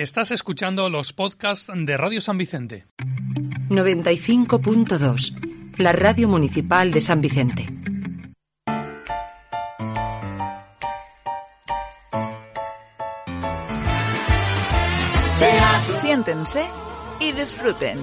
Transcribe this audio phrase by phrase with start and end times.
[0.00, 2.86] Estás escuchando los podcasts de Radio San Vicente.
[3.68, 7.68] 95.2, la radio municipal de San Vicente.
[16.00, 16.64] Siéntense
[17.20, 17.98] y disfruten.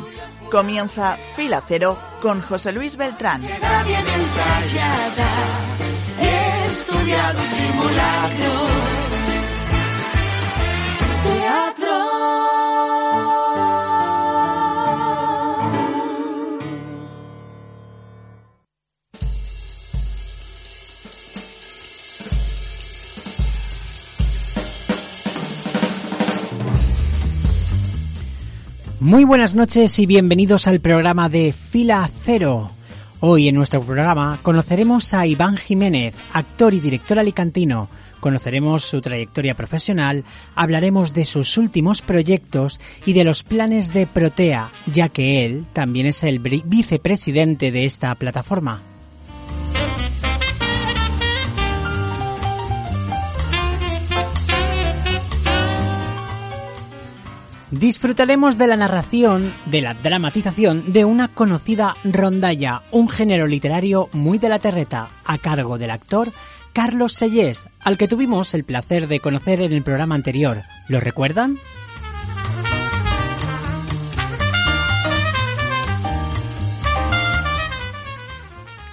[0.52, 3.42] Comienza Fila Cero con José Luis Beltrán.
[3.42, 5.66] bien ensayada,
[6.68, 9.17] estudiado simulacro.
[29.08, 32.72] Muy buenas noches y bienvenidos al programa de Fila Cero.
[33.22, 37.88] Hoy en nuestro programa conoceremos a Iván Jiménez, actor y director alicantino.
[38.20, 40.26] Conoceremos su trayectoria profesional,
[40.56, 46.08] hablaremos de sus últimos proyectos y de los planes de Protea, ya que él también
[46.08, 48.82] es el vicepresidente de esta plataforma.
[57.72, 64.38] Disfrutaremos de la narración, de la dramatización de una conocida rondalla, un género literario muy
[64.38, 66.32] de la terreta, a cargo del actor
[66.72, 70.62] Carlos Sellés, al que tuvimos el placer de conocer en el programa anterior.
[70.88, 71.58] ¿Lo recuerdan?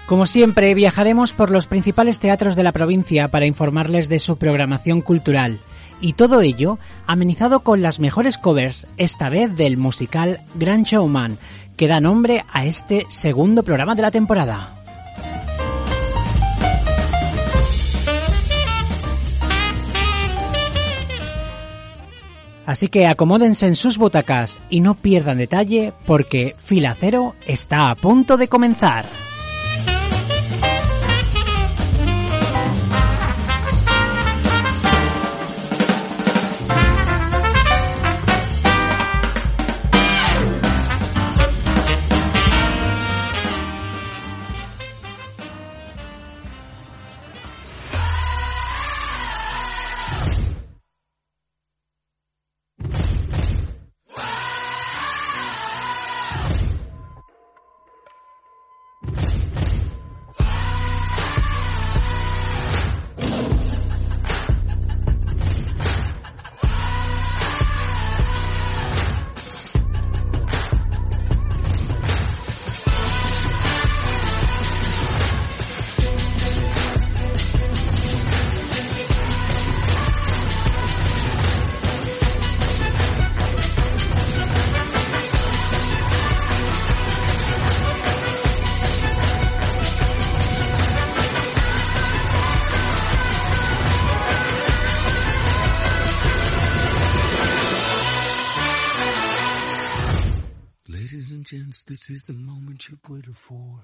[0.07, 5.01] Como siempre, viajaremos por los principales teatros de la provincia para informarles de su programación
[5.01, 5.61] cultural
[6.01, 11.39] y todo ello amenizado con las mejores covers, esta vez del musical Grand Showman,
[11.77, 14.81] que da nombre a este segundo programa de la temporada.
[22.67, 27.95] Así que acomódense en sus butacas y no pierdan detalle porque Fila Cero está a
[27.95, 29.07] punto de comenzar.
[102.15, 103.81] Is the moment you've waited for.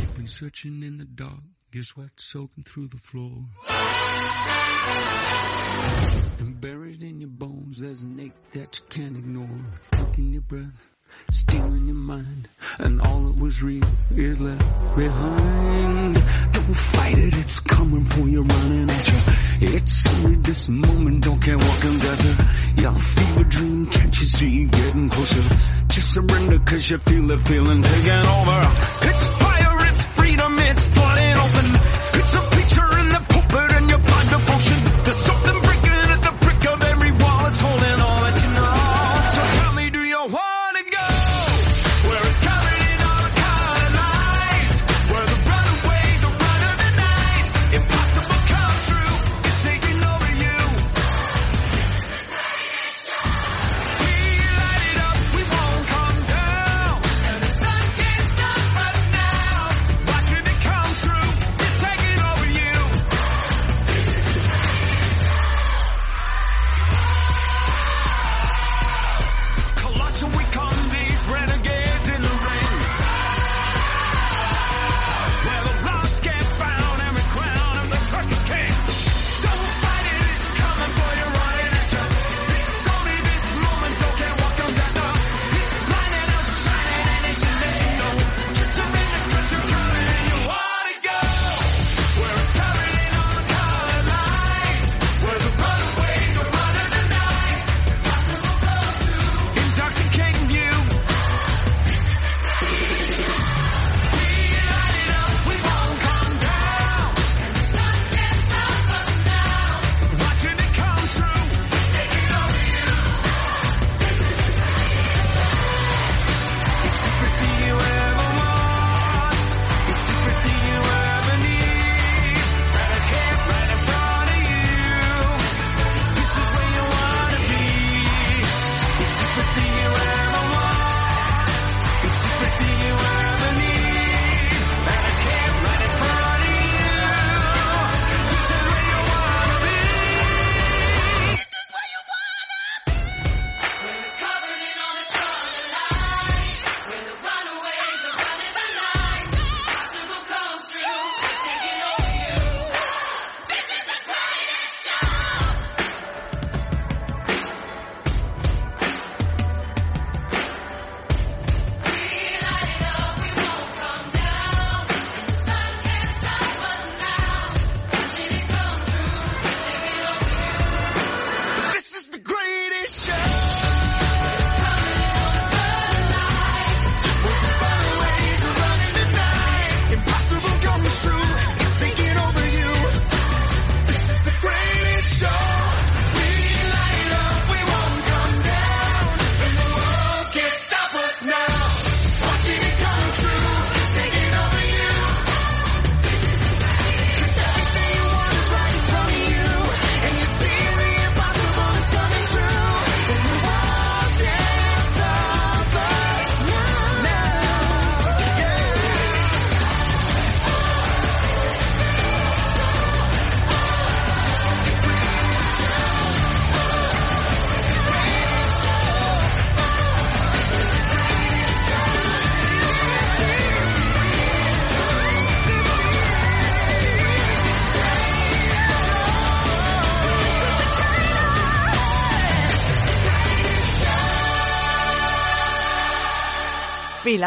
[0.00, 1.40] You've been searching in the dark,
[1.72, 3.46] your sweat soaking through the floor.
[6.40, 9.48] And buried in your bones, there's an ache that you can't ignore.
[9.92, 10.90] Taking your breath,
[11.30, 16.14] stealing your mind, and all that was real is left behind.
[16.52, 19.18] Don't fight it, it's coming for you, running at you.
[19.74, 22.45] It's only this moment, don't care what comes gather.
[22.76, 25.56] Your fever dream, can't you see you getting closer?
[25.88, 28.60] Just surrender cause you feel the feeling taking over.
[29.02, 31.15] It's fire, it's freedom, it's flooding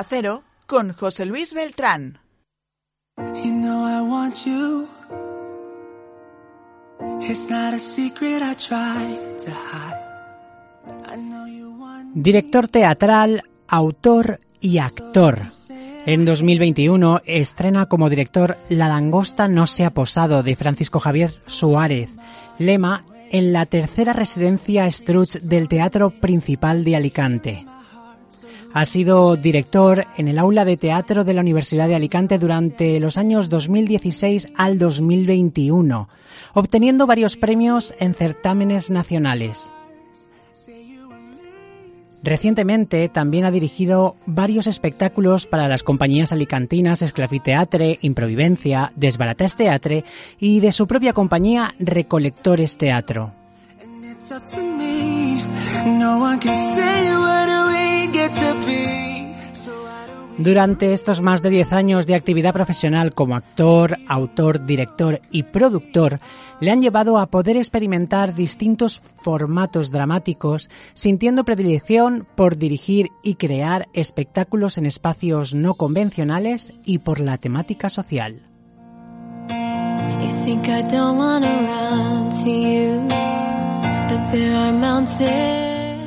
[0.07, 2.19] Cero con José Luis Beltrán.
[3.17, 4.87] You know I want you.
[7.21, 9.99] It's not a secret I try to hide.
[11.05, 15.51] I know you want Director teatral, autor y actor.
[16.05, 22.11] En 2021 estrena como director La langosta no se ha posado de Francisco Javier Suárez,
[22.57, 27.65] lema en la tercera residencia Struch del Teatro Principal de Alicante.
[28.73, 33.17] Ha sido director en el aula de teatro de la Universidad de Alicante durante los
[33.17, 36.07] años 2016 al 2021,
[36.53, 39.71] obteniendo varios premios en certámenes nacionales.
[42.21, 50.03] Recientemente también ha dirigido varios espectáculos para las compañías alicantinas Esclafiteatre, Improvivencia, Desbarates Teatre
[50.37, 53.33] y de su propia compañía Recolectores Teatro.
[60.39, 66.21] Durante estos más de 10 años de actividad profesional como actor, autor, director y productor,
[66.61, 73.89] le han llevado a poder experimentar distintos formatos dramáticos, sintiendo predilección por dirigir y crear
[73.93, 78.41] espectáculos en espacios no convencionales y por la temática social.
[80.21, 80.83] You think I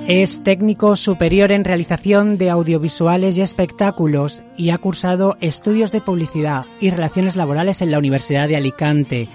[0.08, 6.66] Es técnico superior en realización de audiovisuales y espectáculos y ha cursado estudios de publicidad
[6.80, 9.28] y relaciones laborales en la Universidad de Alicante.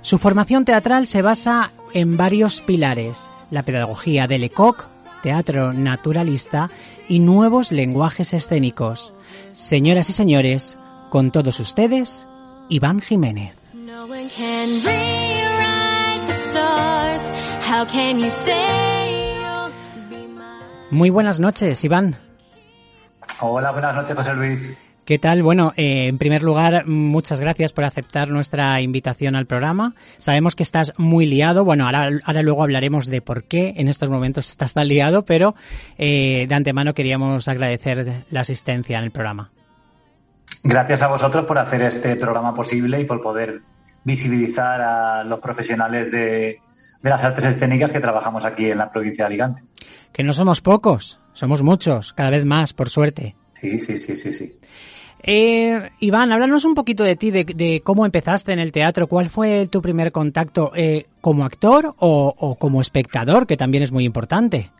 [0.00, 4.88] Su formación teatral se basa en varios pilares, la pedagogía del ECOC,
[5.22, 6.70] teatro naturalista
[7.06, 9.12] y nuevos lenguajes escénicos.
[9.52, 10.78] Señoras y señores,
[11.10, 12.26] con todos ustedes,
[12.70, 13.56] Iván Jiménez.
[20.94, 22.14] Muy buenas noches, Iván.
[23.40, 24.78] Hola, buenas noches, José Luis.
[25.04, 25.42] ¿Qué tal?
[25.42, 29.94] Bueno, eh, en primer lugar, muchas gracias por aceptar nuestra invitación al programa.
[30.18, 31.64] Sabemos que estás muy liado.
[31.64, 35.56] Bueno, ahora, ahora luego hablaremos de por qué en estos momentos estás tan liado, pero
[35.98, 39.50] eh, de antemano queríamos agradecer la asistencia en el programa.
[40.62, 43.62] Gracias a vosotros por hacer este programa posible y por poder
[44.04, 46.60] visibilizar a los profesionales de,
[47.04, 49.62] de las artes escénicas que trabajamos aquí en la provincia de Alicante.
[50.10, 53.36] Que no somos pocos, somos muchos, cada vez más, por suerte.
[53.60, 54.58] Sí, sí, sí, sí, sí.
[55.22, 59.06] Eh, Iván, háblanos un poquito de ti, de, de cómo empezaste en el teatro.
[59.06, 63.92] ¿Cuál fue tu primer contacto eh, como actor o, o como espectador, que también es
[63.92, 64.70] muy importante?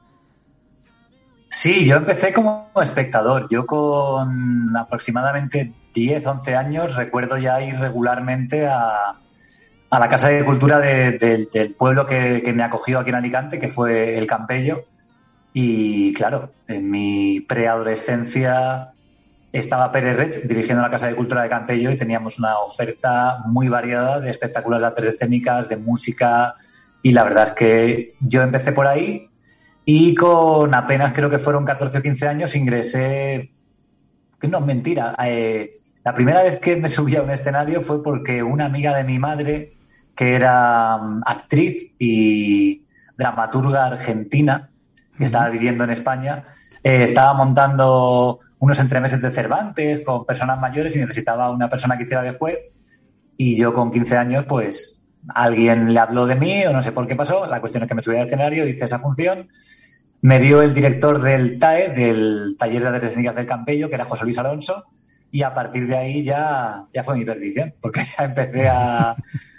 [1.50, 3.48] Sí, yo empecé como espectador.
[3.50, 9.14] Yo con aproximadamente 10, 11 años recuerdo ya ir regularmente a,
[9.96, 13.16] a la Casa de Cultura de- de- del pueblo que, que me acogió aquí en
[13.16, 14.84] Alicante, que fue el Campello.
[15.52, 18.90] Y claro, en mi preadolescencia
[19.52, 23.68] estaba Pérez Rech dirigiendo la Casa de Cultura de Campello y teníamos una oferta muy
[23.68, 26.54] variada de espectáculos de artes escénicas, de música.
[27.02, 29.28] Y la verdad es que yo empecé por ahí
[29.84, 33.52] y con apenas creo que fueron 14 o 15 años ingresé,
[34.40, 35.74] que no es mentira, eh,
[36.04, 39.18] la primera vez que me subí a un escenario fue porque una amiga de mi
[39.18, 39.73] madre,
[40.14, 42.84] que era mm, actriz y
[43.16, 44.70] dramaturga argentina,
[45.16, 46.44] que estaba viviendo en España,
[46.82, 52.04] eh, estaba montando unos entremeses de Cervantes con personas mayores y necesitaba una persona que
[52.04, 52.58] hiciera de juez.
[53.36, 57.06] Y yo con 15 años, pues alguien le habló de mí o no sé por
[57.06, 57.46] qué pasó.
[57.46, 59.48] La cuestión es que me subí al escenario, hice esa función.
[60.20, 64.04] Me dio el director del TAE, del Taller de Artes Escénicas del Campello, que era
[64.04, 64.84] José Luis Alonso.
[65.30, 69.16] Y a partir de ahí ya, ya fue mi perdición, porque ya empecé a,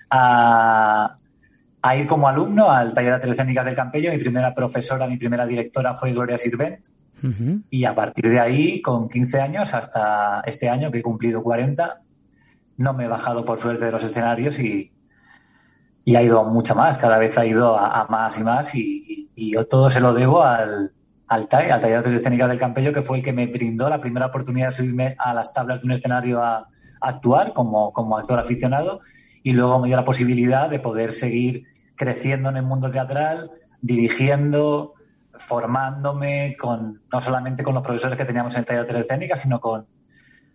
[0.09, 1.17] a,
[1.81, 4.11] a ir como alumno al Taller de Artes Escénicas del Campello.
[4.11, 6.87] Mi primera profesora, mi primera directora fue Gloria Sirvent.
[7.23, 7.61] Ujú.
[7.69, 12.01] Y a partir de ahí, con 15 años hasta este año, que he cumplido 40,
[12.77, 14.91] no me he bajado por suerte de los escenarios y,
[16.03, 16.97] y ha ido mucho más.
[16.97, 18.75] Cada vez ha ido a, a más y más.
[18.75, 20.91] Y, y yo todo se lo debo al,
[21.27, 23.89] al TAE, al Taller de Artes Escénicas del Campello, que fue el que me brindó
[23.89, 26.67] la primera oportunidad de subirme a las tablas de un escenario a, a
[27.01, 29.01] actuar como, como actor aficionado.
[29.45, 34.95] Y luego me dio la posibilidad de poder seguir creciendo en el mundo teatral, dirigiendo,
[35.37, 36.57] formándome
[37.13, 39.85] no solamente con los profesores que teníamos en el taller de artes escénicas, sino con,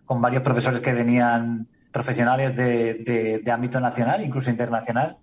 [0.09, 5.19] varios profesores que venían profesionales de- de ámbito nacional, incluso internacional.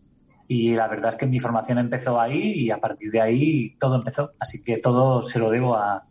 [0.48, 3.96] Y la verdad es que mi formación empezó ahí y a partir de ahí todo
[3.98, 4.32] empezó.
[4.40, 6.06] Así que todo se lo debo a,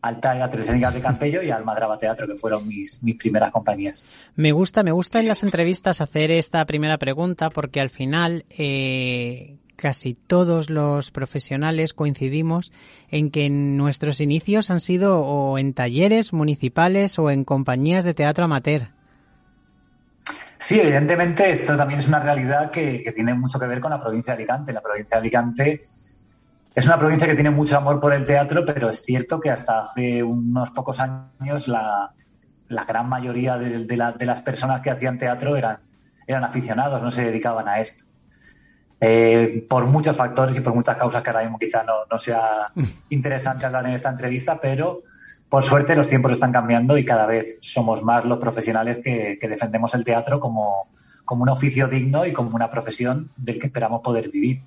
[0.00, 3.50] al TAE Artes Escénicas de Campello y al Madraba Teatro, que fueron mis, mis primeras
[3.50, 4.04] compañías.
[4.36, 9.56] Me gusta, me gusta en las entrevistas hacer esta primera pregunta porque al final, eh,
[9.76, 12.72] casi todos los profesionales coincidimos
[13.10, 18.44] en que nuestros inicios han sido o en talleres municipales o en compañías de teatro
[18.44, 18.88] amateur.
[20.58, 24.00] Sí, evidentemente esto también es una realidad que, que, tiene mucho que ver con la
[24.00, 24.72] provincia de Alicante.
[24.72, 25.84] La provincia de Alicante
[26.78, 29.80] es una provincia que tiene mucho amor por el teatro, pero es cierto que hasta
[29.80, 32.12] hace unos pocos años la,
[32.68, 35.78] la gran mayoría de, de, la, de, las personas que hacían teatro eran,
[36.24, 38.04] eran aficionados, no se dedicaban a esto.
[39.00, 42.72] Eh, por muchos factores y por muchas causas que ahora mismo quizá no, no sea
[43.08, 45.02] interesante hablar en esta entrevista, pero
[45.48, 49.48] por suerte los tiempos están cambiando y cada vez somos más los profesionales que, que
[49.48, 50.88] defendemos el teatro como,
[51.24, 54.62] como, un oficio digno y como una profesión del que esperamos poder vivir.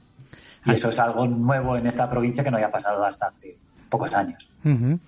[0.65, 3.57] Y eso es algo nuevo en esta provincia que no había pasado hasta hace
[3.91, 4.49] pocos años.
[4.63, 4.99] Uh -huh.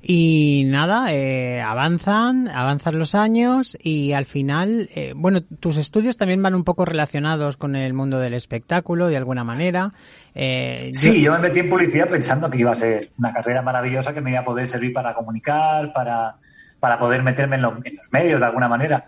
[0.00, 6.42] Y nada, eh, avanzan, avanzan los años y al final, eh, bueno, tus estudios también
[6.42, 9.92] van un poco relacionados con el mundo del espectáculo de alguna manera.
[10.34, 11.32] Eh, sí, yo...
[11.32, 11.32] yo...
[11.32, 14.40] me metí en publicidad pensando que iba a ser una carrera maravillosa que me iba
[14.40, 16.36] a poder servir para comunicar, para,
[16.78, 19.06] para poder meterme en, lo, en los medios de alguna manera.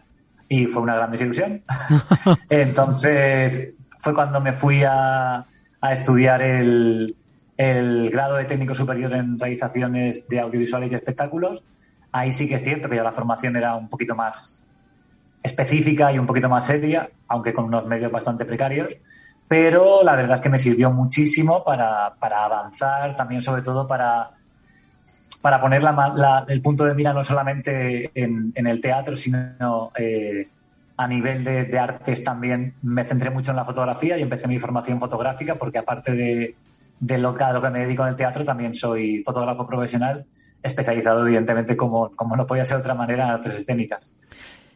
[0.48, 1.62] Y fue una gran desilusión.
[2.48, 5.44] Entonces, fue cuando me fui a,
[5.80, 7.16] a estudiar el,
[7.56, 11.62] el grado de técnico superior en realizaciones de audiovisuales y espectáculos.
[12.12, 14.64] Ahí sí que es cierto que ya la formación era un poquito más
[15.42, 18.96] específica y un poquito más seria, aunque con unos medios bastante precarios.
[19.48, 24.30] Pero la verdad es que me sirvió muchísimo para, para avanzar, también sobre todo para,
[25.42, 25.82] para poner
[26.48, 30.48] el punto de mira no solamente en, en el teatro, sino eh,
[31.00, 32.74] a nivel de, de, artes también.
[32.82, 36.54] Me centré mucho en la fotografía y empecé mi formación fotográfica porque aparte de,
[37.00, 40.26] de lo que, a lo que me dedico en el teatro, también soy fotógrafo profesional,
[40.62, 44.12] especializado evidentemente como, como no podía ser de otra manera en artes escénicas.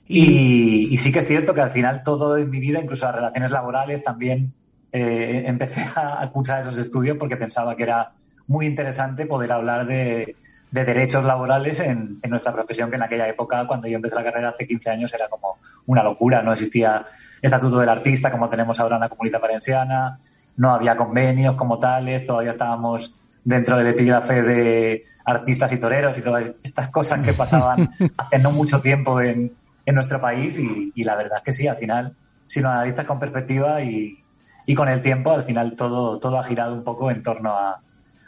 [0.09, 3.17] Y, y, sí que es cierto que al final todo en mi vida, incluso las
[3.17, 4.55] relaciones laborales, también
[4.93, 8.13] eh, empecé a, a cursar esos estudios porque pensaba que era
[8.47, 10.37] muy interesante poder hablar de,
[10.75, 14.25] de derechos laborales en, en, nuestra profesión, que en aquella época, cuando yo empecé la
[14.25, 16.43] carrera hace 15 años, era como una locura.
[16.43, 17.05] No existía
[17.41, 20.19] estatuto del artista como tenemos ahora en la comunidad valenciana,
[20.57, 23.15] no había convenios como tales, todavía estábamos
[23.45, 28.51] dentro del epígrafe de artistas y toreros y todas estas cosas que pasaban hace no
[28.51, 29.53] mucho tiempo en,
[29.87, 32.17] en nuestro país y, y, la verdad es que sí, al final,
[32.47, 34.19] si lo analizas con perspectiva y,
[34.67, 37.81] y con el tiempo, al final todo, todo ha girado un poco en torno a,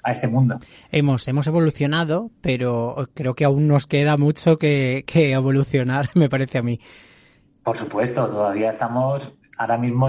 [0.07, 0.61] a este mundo.
[0.93, 6.59] Hemos, hemos evolucionado, pero creo que aún nos queda mucho que, que evolucionar, me parece
[6.59, 6.81] a mí.
[7.65, 10.09] Por supuesto, todavía estamos, ahora mismo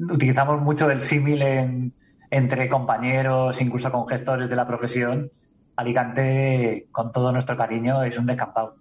[0.00, 1.92] utilizamos mucho el símil en,
[2.30, 5.30] entre compañeros, incluso con gestores de la profesión.
[5.76, 8.74] Alicante, con todo nuestro cariño, es un descampado.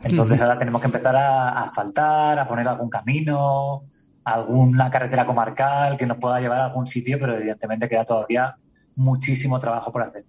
[0.00, 3.82] Entonces ahora tenemos que empezar a asfaltar, a poner algún camino,
[4.24, 8.56] alguna carretera comarcal que nos pueda llevar a algún sitio, pero evidentemente queda todavía
[8.98, 10.24] muchísimo trabajo por hacer.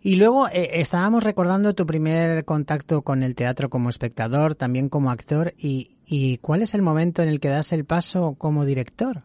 [0.00, 5.10] Y luego eh, estábamos recordando tu primer contacto con el teatro como espectador, también como
[5.10, 9.22] actor, y, y ¿cuál es el momento en el que das el paso como director?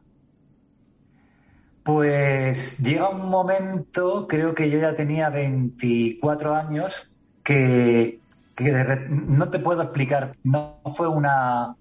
[1.84, 8.20] Pues llega un momento, creo que yo ya tenía 24 años, que,
[8.56, 8.72] que
[9.10, 11.76] no te puedo explicar, no fue una,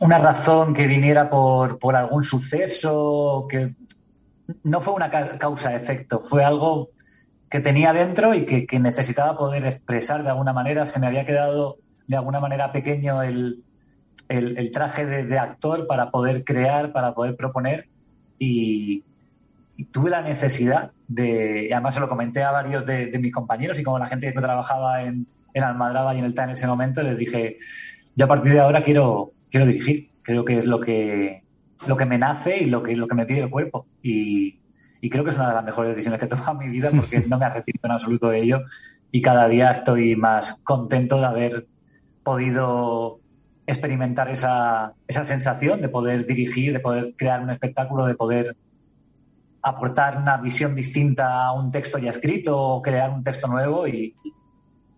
[0.00, 3.74] una razón que viniera por, por algún suceso, que
[4.62, 6.90] no fue una causa-efecto, fue algo
[7.48, 10.86] que tenía dentro y que, necesitaba poder expresar de alguna manera.
[10.86, 13.64] Se me había quedado de alguna manera pequeño el,
[14.28, 17.88] el, traje de, actor para poder crear, para poder proponer
[18.38, 19.04] y,
[19.92, 23.78] tuve la necesidad de, y además se lo comenté a varios de, de mis compañeros
[23.78, 26.66] y como la gente que trabajaba en, en Almadraba y en el TAN en ese
[26.66, 27.56] momento, les dije,
[28.16, 31.42] yo a partir de ahora quiero, quiero dirigir, creo que es lo que,
[31.86, 33.86] lo que me nace y lo que, lo que me pide el cuerpo.
[34.02, 34.58] Y,
[35.10, 37.20] creo que es una de las mejores decisiones que he tomado en mi vida porque
[37.20, 38.60] no me arrepiento en absoluto de ello
[39.10, 41.66] y cada día estoy más contento de haber
[42.22, 43.20] podido
[43.66, 48.56] experimentar esa, esa sensación de poder dirigir, de poder crear un espectáculo, de poder
[49.62, 54.14] aportar una visión distinta a un texto ya escrito o crear un texto nuevo y,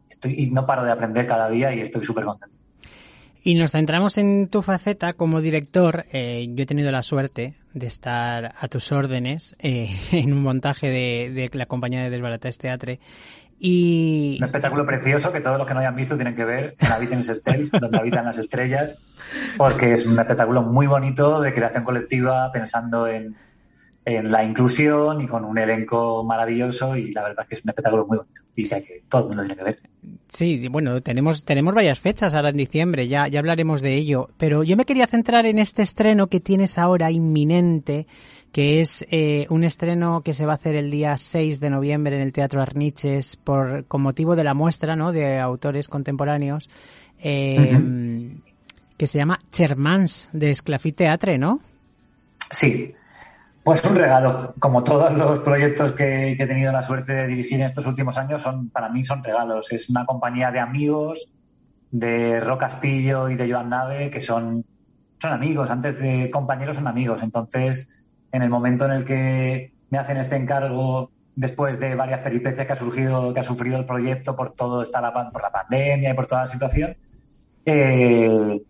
[0.09, 2.62] estoy, y no paro de aprender cada día y estoy súper contento.
[3.45, 6.05] Y nos centramos en tu faceta como director.
[6.13, 10.89] Eh, yo he tenido la suerte de estar a tus órdenes eh, en un montaje
[10.89, 13.01] de, de, la compañía de Desbarates Teatre.
[13.59, 14.39] Y...
[14.41, 17.21] Un espectáculo precioso que todos los que no hayan visto tienen que ver en Habiten
[17.21, 18.99] Estel, donde habitan las estrellas,
[19.57, 23.37] porque es un espectáculo muy bonito de creación colectiva, pensando en,
[24.05, 27.71] en la inclusión y con un elenco maravilloso y la verdad es que es un
[27.71, 29.79] espectáculo muy bonito y que, todo el mundo tiene que ver.
[30.29, 34.65] Sí, bueno, tenemos, tenemos varias fechas ahora en diciembre, ya, ya hablaremos de ello, pero
[34.65, 38.07] yo me quería centrar en este estreno que tienes ahora inminente,
[38.51, 42.17] que es eh, un estreno que se va a hacer el día 6 de noviembre
[42.17, 45.13] en el Teatro Arniches por, con motivo de la muestra ¿no?
[45.13, 46.69] de autores contemporáneos,
[47.23, 47.79] eh,
[48.97, 51.61] que se llama Chermans de Esclafit Teatre, ¿no?
[52.51, 52.95] Sí,
[53.65, 57.67] pues un regalo, como todos los proyectos que, he tenido la suerte de dirigir en
[57.67, 59.73] estos últimos años, son para mí son regalos.
[59.73, 61.31] Es una compañía de amigos,
[61.91, 64.65] de Ro Castillo y de Joan Nave, que son,
[65.21, 67.23] son amigos, antes de compañeros son amigos.
[67.23, 67.89] Entonces,
[68.33, 72.73] en el momento en el que me hacen este encargo, después de varias peripecias que
[72.73, 76.15] ha surgido, que ha sufrido el proyecto por todo esta la, por la pandemia y
[76.15, 76.97] por toda la situación,
[77.65, 78.61] eh,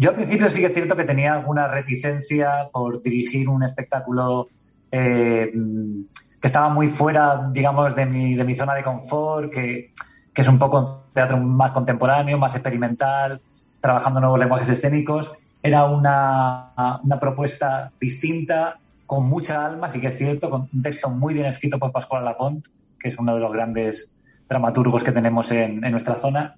[0.00, 4.48] yo al principio sí que es cierto que tenía alguna reticencia por dirigir un espectáculo
[4.90, 9.90] eh, que estaba muy fuera, digamos, de mi, de mi zona de confort, que,
[10.34, 13.42] es un poco teatro más contemporáneo, más experimental,
[13.78, 15.34] trabajando nuevos lenguajes escénicos.
[15.62, 16.72] Era una,
[17.04, 21.44] una propuesta distinta, con mucha alma, sí que es cierto, con un texto muy bien
[21.44, 22.66] escrito por Pascual Lapont,
[22.98, 24.10] que es uno de los grandes
[24.48, 26.56] dramaturgos que tenemos en, en nuestra zona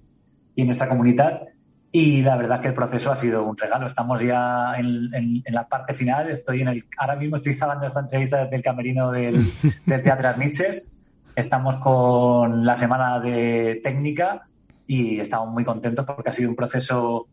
[0.55, 1.41] y en nuestra comunidad.
[1.95, 3.85] Y la verdad que el proceso ha sido un regalo.
[3.85, 6.27] Estamos ya en, la parte final.
[6.27, 9.45] Estoy en el, ahora mismo estoy grabando esta entrevista desde el camerino del,
[9.85, 10.87] del Teatro Arniches.
[11.35, 14.47] Estamos con la semana de técnica
[14.87, 17.27] y estamos muy contentos porque ha sido un proceso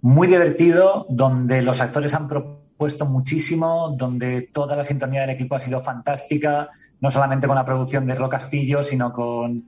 [0.00, 5.60] muy divertido, donde los actores han propuesto muchísimo, donde toda la sintonía del equipo ha
[5.60, 6.70] sido fantástica,
[7.00, 9.66] no solamente con la producción de Ro Castillo, sino con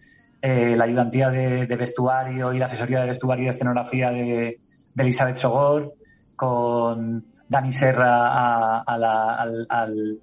[0.49, 4.61] eh, la ayudantía de, vestuario y la asesoría de vestuario y escenografía de,
[4.97, 5.95] Elizabeth Sogor,
[6.37, 8.85] con Dani Serra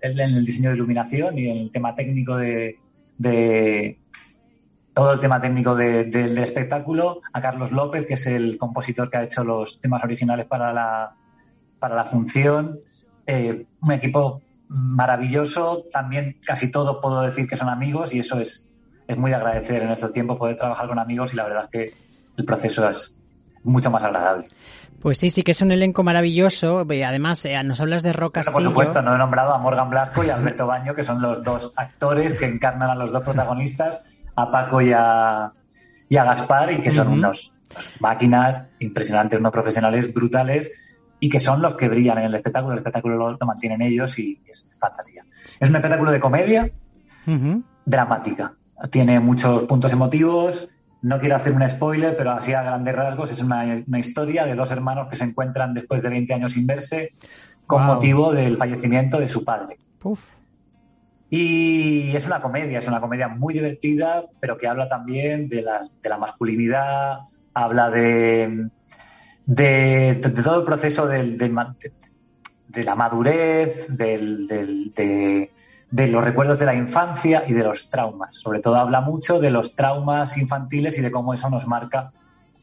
[0.02, 2.80] en el diseño de iluminación y en el tema técnico de,
[4.94, 9.24] todo el tema técnico del espectáculo, a Carlos López, que es el compositor que ha
[9.24, 11.16] hecho los temas originales para la,
[11.80, 12.80] para la función.
[13.28, 18.70] Eh, un equipo maravilloso, también casi todos puedo decir que son amigos y eso es,
[19.08, 21.94] es muy agradecer en estos tiempos poder trabajar con amigos y la verdad es que
[22.38, 23.16] el proceso es
[23.64, 24.48] mucho más agradable.
[25.02, 26.80] Pues sí, sí que es un elenco maravilloso.
[26.80, 30.30] Además, eh, nos hablas de Roca Por supuesto, no he nombrado a Morgan Blasco y
[30.30, 34.02] a Alberto Baño, que son los dos actores que encarnan a los dos protagonistas,
[34.36, 35.52] a Paco y a,
[36.08, 37.54] y a Gaspar, y que son unos,
[38.00, 40.72] máquinas impresionantes, unos profesionales brutales
[41.20, 42.74] y que son los que brillan en el espectáculo.
[42.74, 45.26] El espectáculo lo, mantienen ellos y es fantasía.
[45.60, 46.72] Es un espectáculo de comedia
[47.86, 48.54] dramática
[48.90, 50.70] tiene muchos puntos emotivos.
[51.02, 54.72] No quiero hacer un spoiler, pero así a grandes rasgos es una, historia de dos
[54.72, 57.14] hermanos que se encuentran después de 20 años sin verse
[57.68, 59.78] con motivo del fallecimiento de su padre.
[61.30, 66.00] Y es una comedia, es una comedia muy divertida, pero que habla también de, las,
[66.02, 67.20] de la masculinidad,
[67.54, 68.70] habla de,
[69.46, 75.52] de, todo el proceso del, de, la madurez, del, de,
[75.94, 78.36] de los recuerdos de la infancia y de los traumas.
[78.36, 82.12] Sobre todo habla mucho de los traumas infantiles y de cómo eso nos marca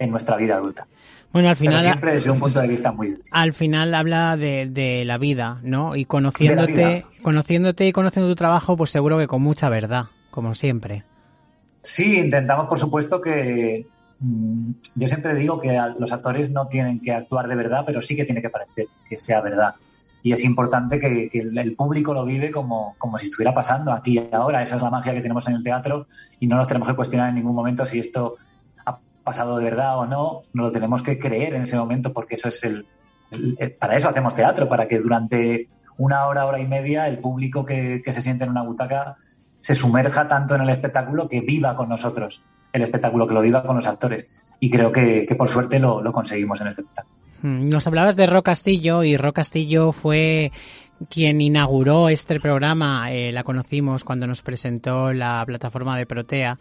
[0.00, 0.88] en nuestra vida adulta.
[1.32, 1.80] Bueno, al final.
[1.80, 3.16] siempre desde un punto de vista muy.
[3.30, 5.94] Al final habla de, la vida, ¿no?
[5.94, 11.04] Y conociéndote, conociéndote y conociendo tu trabajo, pues seguro que con mucha verdad, como siempre.
[11.82, 13.86] Sí, intentamos, por supuesto, que.
[14.18, 18.16] Mm, yo siempre digo que los actores no tienen que actuar de verdad, pero sí
[18.16, 19.76] que tiene que parecer que sea verdad
[20.22, 24.35] y es importante que, el público lo vive como, como, si estuviera pasando aquí y
[24.35, 24.62] ahora.
[24.62, 26.06] Esa es la magia que tenemos en el teatro
[26.38, 28.37] y no nos tenemos que cuestionar en ningún momento si esto
[28.85, 30.42] ha pasado de verdad o no.
[30.52, 32.87] No lo tenemos que creer en ese momento porque eso es el,
[33.78, 38.02] para eso hacemos teatro, para que durante una hora, hora y media el público que,
[38.06, 39.16] se siente en una butaca
[39.59, 43.62] se sumerja tanto en el espectáculo que viva con nosotros el espectáculo, que lo viva
[43.64, 44.28] con los actores.
[44.61, 47.19] Y creo que, por suerte lo, lo conseguimos en este espectáculo.
[47.42, 50.53] Mm, nos hablabas de Ro Castillo y Ro Castillo fue
[51.09, 53.11] quien inauguró este programa.
[53.12, 56.59] Eh, la conocimos cuando nos presentó la plataforma de Protea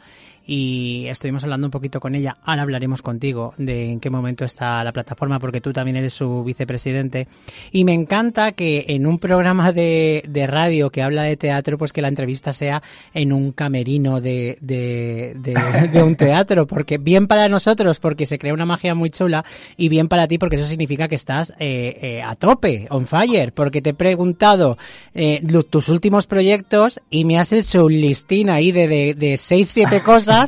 [0.52, 2.38] y estuvimos hablando un poquito con ella.
[2.44, 6.44] Ahora hablaremos contigo de en qué momento está la plataforma porque tú también eres su
[6.44, 7.28] vicepresidente.
[7.72, 11.94] Y me encanta que en un programa de, de radio que habla de teatro, pues
[11.94, 12.82] que la entrevista sea
[13.14, 16.66] en un camerino de, de, de, un teatro.
[16.66, 19.46] Porque bien para nosotros porque se crea una magia muy chula
[19.78, 23.54] y bien para ti porque eso significa que estás eh, eh, a tope, on fire.
[23.54, 24.80] Porque te he preguntado
[25.14, 29.70] eh, tus últimos proyectos y me has hecho un listín ahí de, de, de seis,
[29.70, 30.39] siete cosas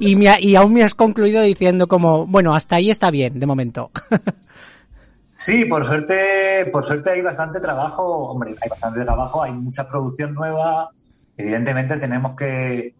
[0.00, 3.46] y, me y aún me has concluido diciendo como, bueno, hasta ahí está bien, de
[3.46, 3.90] momento.
[5.36, 8.02] Sí, por suerte, por suerte hay bastante trabajo.
[8.30, 10.90] Hombre, hay bastante trabajo, hay mucha producción nueva.
[11.36, 12.94] Evidentemente tenemos que.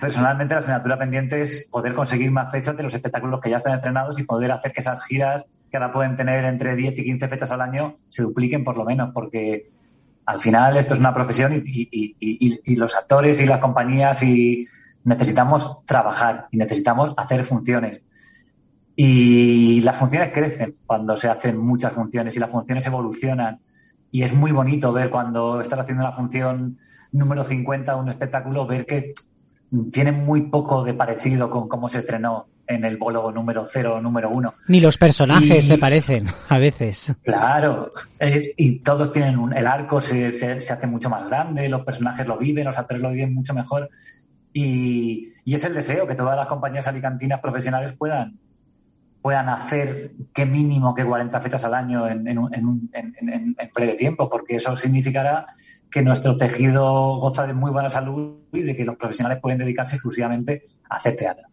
[0.00, 3.74] Personalmente, la asignatura pendiente es poder conseguir más fechas de los espectáculos que ya están
[3.74, 7.28] estrenados y poder hacer que esas giras, que ahora pueden tener entre 10 y 15
[7.28, 9.70] fechas al año, se dupliquen por lo menos, porque
[10.24, 14.66] al final esto es una profesión y los actores y las compañías y
[15.06, 18.02] necesitamos trabajar y necesitamos hacer funciones.
[18.94, 23.60] Y las funciones crecen cuando se hacen muchas funciones y las funciones evolucionan.
[24.10, 26.78] Y es muy bonito ver cuando estás haciendo la función
[27.12, 29.12] número 50 de un espectáculo, ver que
[29.92, 34.00] tiene muy poco de parecido con cómo se estrenó en el bólogo número 0 o
[34.00, 34.54] número 1.
[34.68, 37.14] Ni los personajes Y- se parecen a veces.
[37.22, 41.68] Claro, eh, y todos tienen un, el arco se, se, se hace mucho más grande,
[41.68, 43.88] los personajes lo viven, los actores lo viven mucho mejor
[44.60, 48.38] y, es el deseo que todas las compañías alicantinas profesionales puedan
[49.22, 54.28] puedan hacer que mínimo que 40 fechas al año en, en- en- en breve tiempo,
[54.28, 55.46] porque eso significará
[55.90, 59.96] que nuestro tejido goza de muy buena salud y de que los profesionales pueden dedicarse
[59.96, 61.48] exclusivamente a hacer teatro.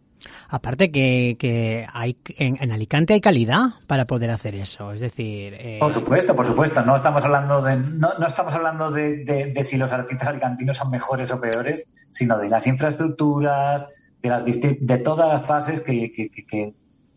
[0.49, 4.91] Aparte que, que hay en, Alicante hay calidad para poder hacer eso.
[4.93, 6.81] Es decir, eh, Por supuesto, por supuesto.
[6.83, 11.31] No estamos hablando de, no, estamos hablando de, de- si los artistas alicantinos son mejores
[11.31, 13.87] o peores, sino de las infraestructuras,
[14.21, 16.73] de las de todas las fases que, que- que- que-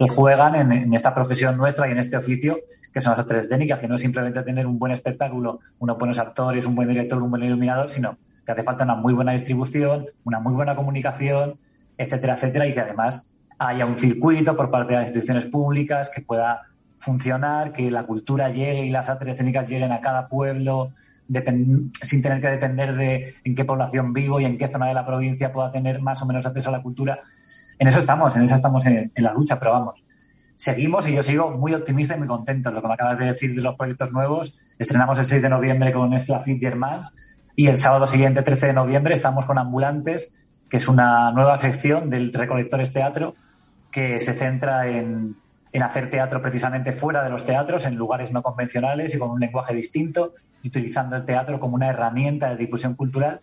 [0.08, 2.58] juegan en, en esta profesión nuestra y en este oficio,
[2.92, 6.18] que son las artes técnicas, que no es simplemente tener un buen espectáculo, unos buenos
[6.18, 10.06] actores, un buen director, un buen iluminador, sino que hace falta una muy buena distribución,
[10.24, 11.58] una muy buena comunicación,
[11.96, 13.28] etcétera, etcétera, y que además
[13.58, 16.62] haya un circuito por parte de las instituciones públicas que pueda
[16.98, 20.92] funcionar, que la cultura llegue y las artes escénicas lleguen a cada pueblo
[22.02, 25.04] sin tener que depender de en qué población vivo y en qué zona de la
[25.04, 27.18] provincia pueda tener más o menos acceso a la cultura.
[27.78, 30.04] En eso estamos, en eso estamos en, en la lucha, pero vamos,
[30.54, 32.70] seguimos y yo sigo muy optimista y muy contento.
[32.70, 35.92] Lo que me acabas de decir de los proyectos nuevos, estrenamos el 6 de noviembre
[35.92, 37.12] con Esclafit Germans
[37.56, 40.32] y el sábado siguiente, 13 de noviembre, estamos con Ambulantes,
[40.76, 43.34] es una nueva sección del Recolectores Teatro
[43.90, 45.36] que se centra en,
[45.72, 49.40] en hacer teatro precisamente fuera de los teatros, en lugares no convencionales y con un
[49.40, 50.34] lenguaje distinto,
[50.64, 53.40] utilizando el teatro como una herramienta de difusión cultural.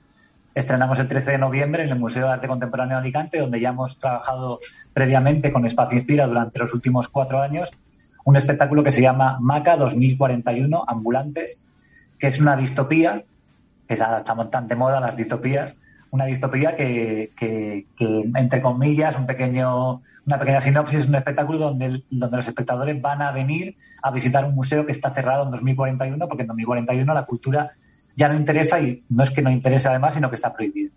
[0.53, 3.69] Estrenamos el 13 de noviembre en el Museo de Arte Contemporáneo de Alicante, donde ya
[3.69, 4.59] hemos trabajado
[4.93, 7.71] previamente con Espacio Inspira durante los últimos cuatro años,
[8.25, 11.59] un espectáculo que se llama MACA 2041, Ambulantes,
[12.19, 13.23] que es una distopía,
[13.87, 15.75] que estamos tan de moda las distopías,
[16.13, 21.57] una distopía que, que- que, entre comillas, un pequeño, una pequeña sinopsis, es un espectáculo
[21.57, 25.49] donde, donde los espectadores van a venir a visitar un museo que está cerrado en
[25.49, 27.71] 2041, porque en 2041 la cultura
[28.15, 30.91] ya no interesa y no es que no interese además, sino que está prohibido.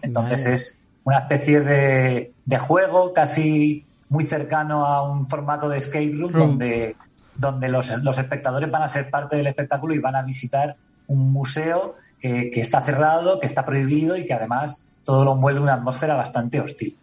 [0.00, 0.54] Entonces Vale.
[0.54, 6.32] es una especie de, de juego casi muy cercano a un formato de escape room,
[6.32, 6.48] Room.
[6.50, 6.96] donde,
[7.36, 10.76] donde los, los espectadores van a ser parte del espectáculo y van a visitar
[11.08, 15.58] un museo que, que está cerrado, que está prohibido y que además todo lo envuelve
[15.58, 16.96] en una atmósfera bastante hostil.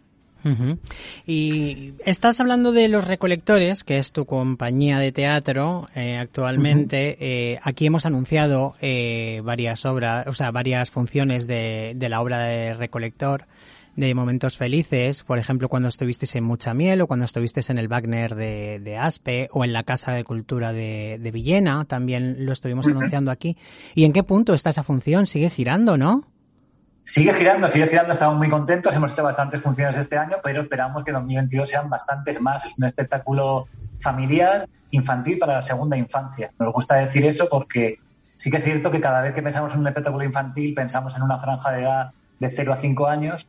[1.26, 7.16] Y estás hablando de Los Recolectores, que es tu compañía de teatro eh, actualmente.
[7.18, 12.40] Eh, aquí hemos anunciado eh, varias obras, o sea, varias funciones de, de la obra
[12.40, 13.46] de Recolector
[13.96, 17.88] de Momentos Felices, por ejemplo, cuando estuvisteis en Mucha Miel o cuando estuvisteis en el
[17.88, 22.52] Wagner de, de Aspe o en la Casa de Cultura de, de Villena, también lo
[22.52, 23.56] estuvimos anunciando aquí.
[23.94, 25.26] ¿Y en qué punto está esa función?
[25.26, 26.24] ¿Sigue girando, no?
[27.04, 31.04] Sigue girando, sigue girando, estamos muy contentos, hemos hecho bastantes funciones este año, pero esperamos
[31.04, 32.64] que 2022 sean bastantes más.
[32.64, 33.68] Es un espectáculo
[34.00, 36.50] familiar, infantil para la segunda infancia.
[36.58, 37.98] Nos gusta decir eso porque
[38.36, 41.22] sí que es cierto que cada vez que pensamos en un espectáculo infantil pensamos en
[41.22, 43.46] una franja de edad de 0 a 5 años,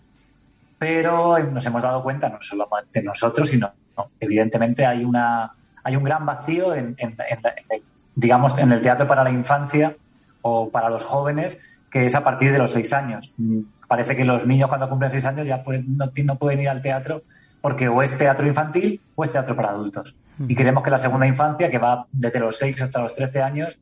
[0.77, 5.51] pero nos hemos dado cuenta, no solamente nosotros, sino no, evidentemente hay una
[5.83, 7.83] hay un gran vacío en, en- en la- en el-
[8.15, 9.95] digamos en el teatro para la infancia
[10.41, 11.59] o para los jóvenes
[11.91, 13.31] que es a partir de los seis años.
[13.37, 16.81] Mm, Parece que los niños cuando cumplen seis años ya pueden- no, pueden ir al
[16.81, 17.21] teatro
[17.61, 20.15] porque o es teatro infantil o es teatro para adultos.
[20.47, 23.77] Y creemos que la segunda infancia, que va desde los 6 hasta los 13 años,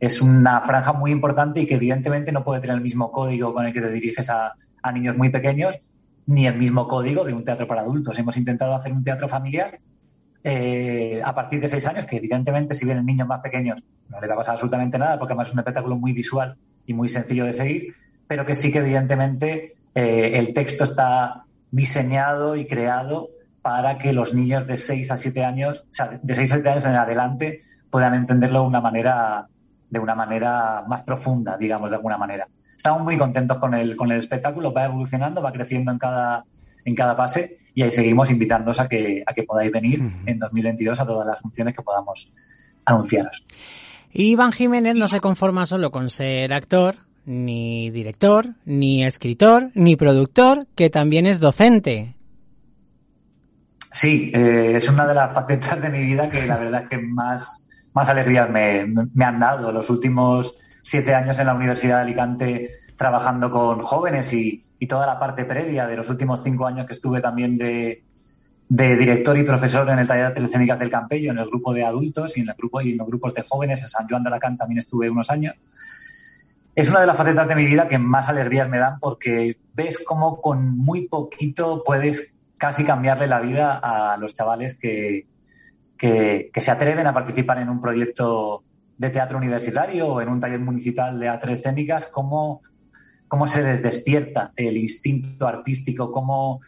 [0.00, 3.64] es una franja muy importante y que evidentemente no puede tener el mismo código con
[3.64, 4.52] el que te diriges a,
[4.82, 5.78] a niños muy pequeños,
[6.26, 8.18] ni el mismo código de un teatro para adultos.
[8.18, 9.78] Hemos intentado hacer un teatro familiar
[10.42, 14.26] eh, a partir de 6 años, que evidentemente si vienen niños más pequeños no le
[14.26, 16.56] va a pasar absolutamente nada, porque además es un espectáculo muy visual
[16.86, 17.94] y muy sencillo de seguir,
[18.26, 23.30] pero que sí que evidentemente eh, el texto está diseñado y creado
[23.62, 26.68] para que los niños de 6 a 7 años, o sea, de 6 a 7
[26.68, 29.46] años en adelante, puedan entenderlo de una manera,
[29.88, 32.46] de una manera más profunda, digamos, de alguna manera.
[32.84, 36.44] Estamos muy contentos con el, con el espectáculo, va evolucionando, va creciendo en cada,
[36.84, 41.00] en cada fase y ahí seguimos invitándoos a que, a que podáis venir en 2022
[41.00, 42.30] a todas las funciones que podamos
[42.84, 43.46] anunciaros.
[44.12, 50.66] Iván Jiménez no se conforma solo con ser actor, ni director, ni escritor, ni productor,
[50.74, 52.16] que también es docente.
[53.92, 56.98] Sí, eh, es una de las facetas de mi vida que la verdad es que
[56.98, 59.72] más, más alegrías me, me han dado.
[59.72, 65.18] Los últimos siete años en la Universidad de Alicante trabajando con jóvenes y, toda la
[65.18, 68.04] parte previa de los últimos cinco años que estuve también de,
[68.68, 71.86] director y profesor en el taller de artes escénicas del Campello, en el grupo de
[71.86, 73.80] adultos y en los grupos de jóvenes.
[73.80, 75.54] En San Juan de Alacant también estuve unos años.
[76.74, 80.04] Es una de las facetas de mi vida que más alegrías me dan porque ves
[80.04, 85.26] cómo con muy poquito puedes casi cambiarle la vida a los chavales que,
[85.96, 88.64] que se atreven a participar en un proyecto
[88.96, 92.62] de teatro universitario o en un taller municipal de artes escénicas, cómo,
[93.28, 96.60] cómo se les despierta el instinto artístico, cómo,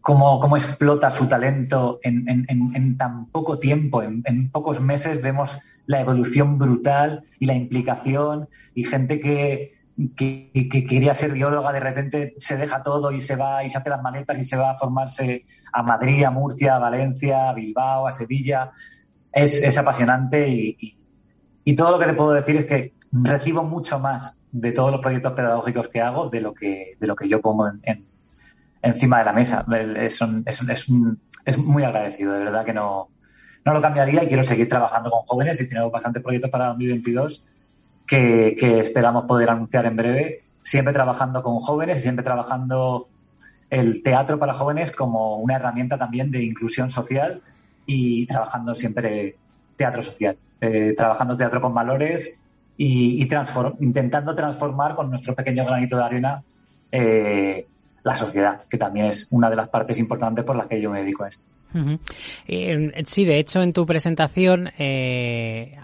[0.00, 6.00] cómo, cómo explota su talento en, en, tan poco tiempo, en, pocos meses vemos la
[6.00, 9.72] evolución brutal y la implicación y gente que,
[10.16, 13.78] que, que, quería ser bióloga de repente se deja todo y se va y se
[13.78, 17.54] hace las maletas y se va a formarse a Madrid, a Murcia, a Valencia, a
[17.54, 18.70] Bilbao, a Sevilla.
[19.32, 20.97] Es, es apasionante y,
[21.68, 25.02] y todo lo que te puedo decir es que recibo mucho más de todos los
[25.02, 28.06] proyectos pedagógicos que hago de lo que, de lo que yo pongo en, en,
[28.80, 29.66] encima de la mesa.
[29.98, 33.10] Es, un, es, un, es, un, es, muy agradecido, de verdad que no,
[33.66, 37.44] no lo cambiaría y quiero seguir trabajando con jóvenes y tenemos bastantes proyectos para 2022
[38.06, 43.10] que, que esperamos poder anunciar en breve, siempre trabajando con jóvenes y siempre trabajando
[43.68, 47.42] el teatro para jóvenes como una herramienta también de inclusión social
[47.84, 49.36] y trabajando siempre
[49.76, 52.36] teatro social, eh, trabajando teatro con valores
[52.76, 56.42] y, intentando transformar con nuestro pequeño granito de arena
[56.90, 57.66] eh,
[58.02, 61.00] la sociedad, que también es una de las partes importantes por las que yo me
[61.00, 61.44] dedico a esto.
[62.46, 65.76] Sí, de hecho, en tu presentación, eh,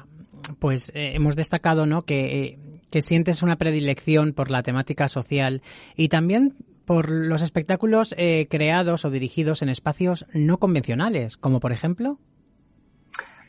[0.58, 2.02] pues hemos destacado ¿no?
[2.02, 2.58] que,
[2.90, 5.62] que sientes una predilección por la temática social
[5.94, 8.14] y también por los espectáculos
[8.48, 12.18] creados o dirigidos en espacios no convencionales, como por ejemplo.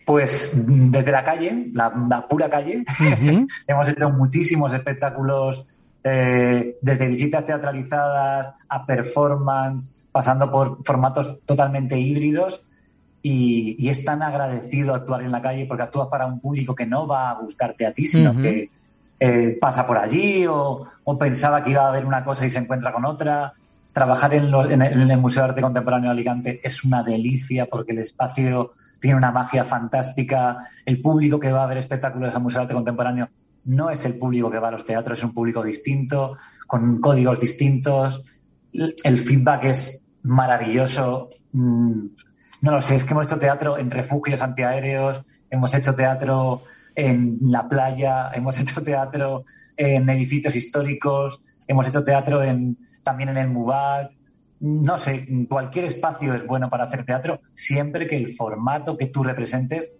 [0.05, 3.47] Pues desde la calle, la, la pura calle, uh -huh.
[3.67, 5.65] hemos hecho muchísimos espectáculos
[6.03, 12.61] eh, desde visitas teatralizadas a performance, pasando por formatos totalmente híbridos.
[13.23, 16.85] Y, y, es tan agradecido actuar en la calle porque actúas para un público que
[16.85, 18.41] no va a buscarte a ti, sino uh -huh.
[18.43, 18.69] que
[19.19, 22.59] eh, pasa por allí o, o, pensaba que iba a haber una cosa y se
[22.59, 23.53] encuentra con otra.
[23.91, 27.93] Trabajar en, el, en el Museo de Arte Contemporáneo de Alicante es una delicia porque
[27.93, 30.57] el espacio tiene una magia fantástica.
[30.85, 33.29] El público que va a ver espectáculos al Museo de Arte Contemporáneo
[33.65, 37.39] no es el público que va a los teatros, es un público distinto, con códigos
[37.39, 38.23] distintos.
[38.71, 41.29] El feedback es maravilloso.
[41.51, 42.07] Mm,
[42.61, 46.63] no lo sé, es que hemos hecho teatro en refugios antiaéreos, hemos hecho teatro
[46.95, 49.45] en la playa, hemos hecho teatro
[49.77, 52.41] en edificios históricos, hemos hecho teatro
[53.03, 54.11] también en el MUBAC.
[54.59, 59.23] No sé, cualquier espacio es bueno para hacer teatro, siempre que el formato que tú
[59.23, 59.91] representes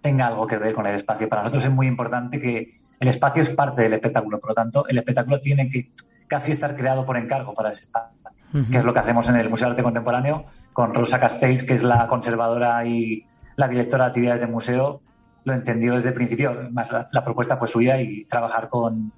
[0.00, 1.28] tenga algo que ver con el espacio.
[1.28, 4.86] Para nosotros es muy importante que el espacio es parte del espectáculo, por lo tanto,
[4.88, 5.90] el espectáculo tiene que
[6.26, 8.16] casi estar creado por encargo para ese espacio,
[8.54, 8.70] uh -huh.
[8.70, 11.74] que es lo que hacemos en el Museo de Arte Contemporáneo con Rosa Castells, que
[11.74, 13.24] es la conservadora y
[13.56, 15.00] la directora de actividades del museo,
[15.44, 19.12] lo entendió desde el principio, más la, la propuesta fue suya y trabajar con,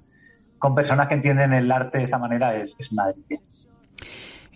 [0.57, 3.39] con, personas que entienden el arte de esta manera es, es una delicia.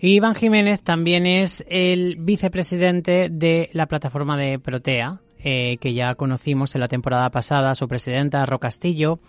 [0.02, 6.76] Iván Jiménez también es el vicepresidente de la plataforma de Protea, eh, que ya conocimos
[6.76, 9.20] en la temporada pasada, su presidenta, Ro Castillo.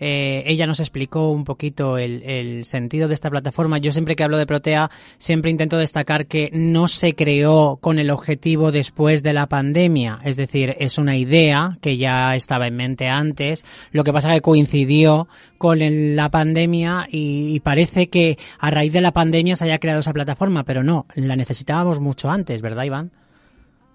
[0.00, 3.78] Eh, ella nos explicó un poquito el, el, sentido de esta plataforma.
[3.78, 8.10] Yo siempre que hablo de Protea, siempre intento destacar que no se creó con el
[8.10, 10.20] objetivo después de la pandemia.
[10.24, 13.64] Es decir, es una idea que ya estaba en mente antes.
[13.90, 15.26] Lo que pasa que coincidió
[15.58, 15.78] con
[16.14, 20.12] la pandemia y, y parece que a raíz de la pandemia se haya creado esa
[20.12, 23.10] plataforma, pero no, la necesitábamos mucho antes, ¿verdad, Iván?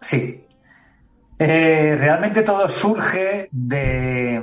[0.01, 0.42] Sí,
[1.39, 4.41] eh, realmente todo surge de,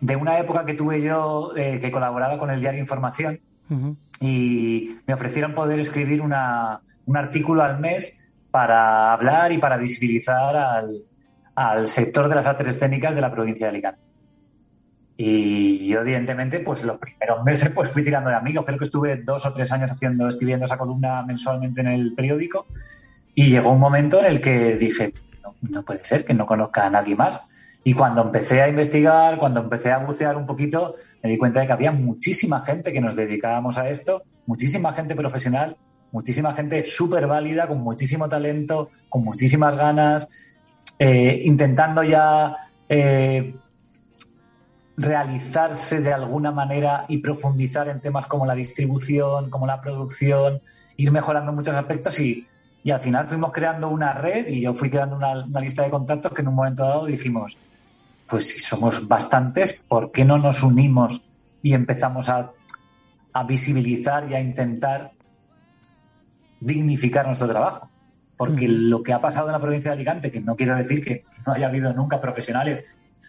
[0.00, 3.96] de, una época que tuve yo eh, que colaboraba con el diario Información uh -huh.
[4.20, 8.18] y me ofrecieron poder escribir una, un artículo al mes
[8.50, 11.02] para hablar y para visibilizar al,
[11.54, 14.06] al, sector de las artes escénicas de la provincia de Alicante.
[15.16, 18.64] Y yo, evidentemente, pues los primeros meses pues fui tirando de amigos.
[18.64, 22.66] Creo que estuve dos o tres años haciendo, escribiendo esa columna mensualmente en el periódico.
[23.34, 25.12] Y llegó un momento en el que dije,
[25.70, 27.40] no, puede ser que no conozca a nadie más.
[27.82, 31.66] Y cuando empecé a investigar, cuando empecé a bucear un poquito, me di cuenta de
[31.66, 35.76] que había muchísima gente que nos dedicábamos a esto, muchísima gente profesional,
[36.10, 40.26] muchísima gente súper válida, con muchísimo talento, con muchísimas ganas,
[40.98, 42.56] eh, intentando ya
[42.88, 43.54] eh,
[44.96, 50.62] realizarse de alguna manera y profundizar en temas como la distribución, como la producción,
[50.96, 52.46] ir mejorando muchos aspectos y,
[52.84, 55.90] y al final fuimos creando una red y yo fui creando una, una, lista de
[55.90, 57.56] contactos que en un momento dado dijimos,
[58.28, 61.22] pues si somos bastantes, ¿por qué no nos unimos
[61.62, 62.50] y empezamos a,
[63.32, 65.12] a visibilizar y a intentar
[66.60, 67.88] dignificar nuestro trabajo?
[68.36, 68.90] Porque mm.
[68.90, 71.54] lo que ha pasado en la provincia de Alicante, que no quiero decir que no
[71.54, 72.84] haya habido nunca profesionales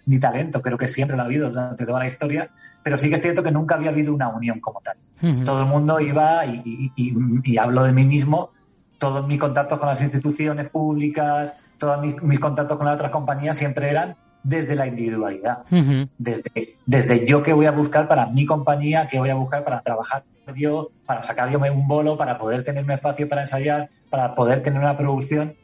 [0.06, 2.50] ni talento, creo que siempre lo ha habido durante toda la historia,
[2.84, 4.98] pero sí que es cierto que nunca había habido una unión como tal.
[5.46, 7.14] Todo el mundo iba, y, y, y,
[7.44, 8.52] y, hablo de mí mismo,
[8.98, 13.58] todos mis contactos con las instituciones públicas, todos mis, mis contactos con las otras compañías
[13.58, 16.10] siempre eran desde la individualidad, uh -huh.
[16.18, 19.82] desde, desde yo que voy a buscar para mi compañía, que voy a buscar para
[19.82, 20.24] trabajar
[20.56, 24.62] yo, para sacar yo un bolo, para poder tener un espacio para ensayar, para poder
[24.62, 25.56] tener una producción.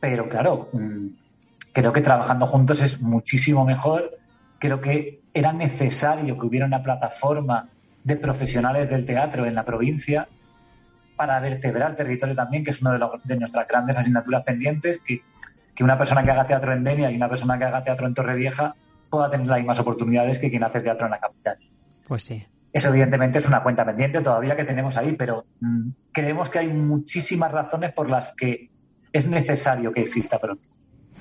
[0.00, 1.06] Pero claro, mm,
[1.72, 4.16] creo que trabajando juntos es muchísimo mejor.
[4.60, 7.68] Creo que era necesario que hubiera una plataforma
[8.04, 10.28] de profesionales del teatro en la provincia
[11.16, 15.22] para vertebrar el territorio también, que es una de, de nuestras grandes asignaturas pendientes, que,
[15.74, 18.14] que, una persona que haga teatro en Denia y una persona que haga teatro en
[18.14, 18.74] Torrevieja
[19.10, 21.58] pueda tener las mismas oportunidades que quien hace teatro en la capital.
[22.06, 22.44] Pues sí.
[22.72, 26.68] Eso evidentemente es una cuenta pendiente todavía que tenemos ahí, pero mmm, creemos que hay
[26.68, 28.68] muchísimas razones por las que
[29.12, 30.64] es necesario que exista pronto.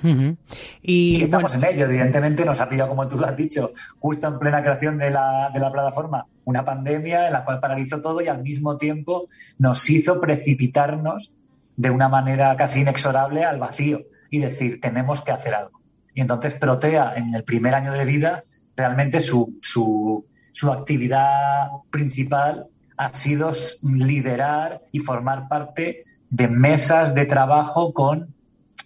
[0.03, 0.37] Uh -huh.
[0.81, 1.67] Y, y, estamos bueno.
[1.67, 4.97] en ello, evidentemente nos ha pillado, como tú lo has dicho, justo en plena creación
[4.97, 8.75] de la, de la plataforma, una pandemia en la cual paralizó todo y al mismo
[8.77, 11.31] tiempo nos hizo precipitarnos
[11.75, 15.79] de una manera casi inexorable al vacío y decir, tenemos que hacer algo.
[16.13, 18.43] Y entonces Protea, en el primer año de vida,
[18.75, 23.51] realmente su, su, su actividad principal ha sido
[23.83, 28.33] liderar y formar parte de mesas de trabajo con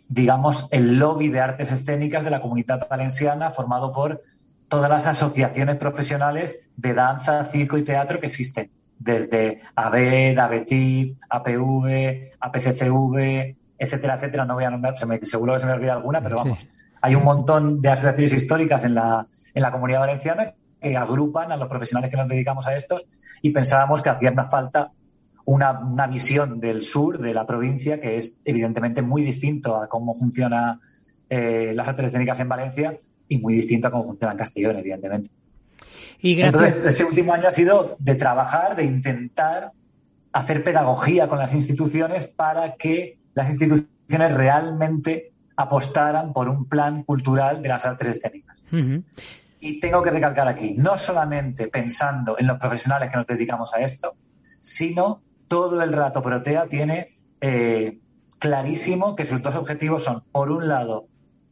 [0.09, 4.21] digamos, el lobby de artes escénicas de la comunidad valenciana, formado por
[4.67, 12.31] todas las asociaciones profesionales de danza, circo y teatro que existen, desde ABED, ABETIT, APV,
[12.39, 14.45] APCCV, etcétera, etcétera.
[14.45, 16.67] No voy a nombrar, se me, seguro que se me olvida alguna, pero vamos, sí.
[17.01, 21.57] hay un montón de asociaciones históricas en la, en la comunidad valenciana que agrupan a
[21.57, 23.05] los profesionales que nos dedicamos a estos
[23.41, 24.91] y pensábamos que hacía una falta
[25.47, 30.13] una, una, visión del sur de la provincia que es evidentemente muy distinto a cómo
[30.13, 30.81] funciona
[31.29, 35.29] eh, las artes escénicas en Valencia y muy distinto a cómo funciona en Castellón, evidentemente.
[36.19, 36.63] Y gracias...
[36.65, 39.71] Entonces, este último año ha sido de trabajar, de intentar
[40.33, 47.61] hacer pedagogía con las instituciones para que las instituciones realmente apostaran por un plan cultural
[47.61, 48.57] de las artes escénicas.
[48.73, 49.03] Uh -huh.
[49.61, 53.79] Y tengo que recalcar aquí, no solamente pensando en los profesionales que nos dedicamos a
[53.79, 54.13] esto,
[54.59, 57.99] sino todo el rato Protea tiene eh,
[58.39, 61.07] clarísimo que sus dos objetivos son, por un lado,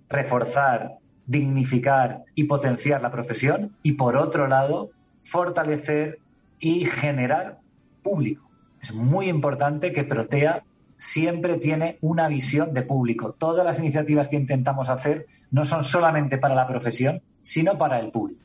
[0.10, 4.91] reforzar, dignificar y potenciar la profesión y, por otro lado,
[5.22, 6.20] fortalecer
[6.60, 7.60] y generar
[8.04, 8.50] público.
[8.82, 10.64] Es muy importante que Protea
[10.96, 13.34] siempre tiene una visión de público.
[13.34, 18.12] Todas las iniciativas que intentamos hacer no son solamente para la profesión, sino para el
[18.12, 18.41] público.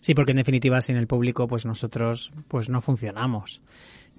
[0.00, 3.62] Sí, porque en definitiva sin el público pues nosotros pues no funcionamos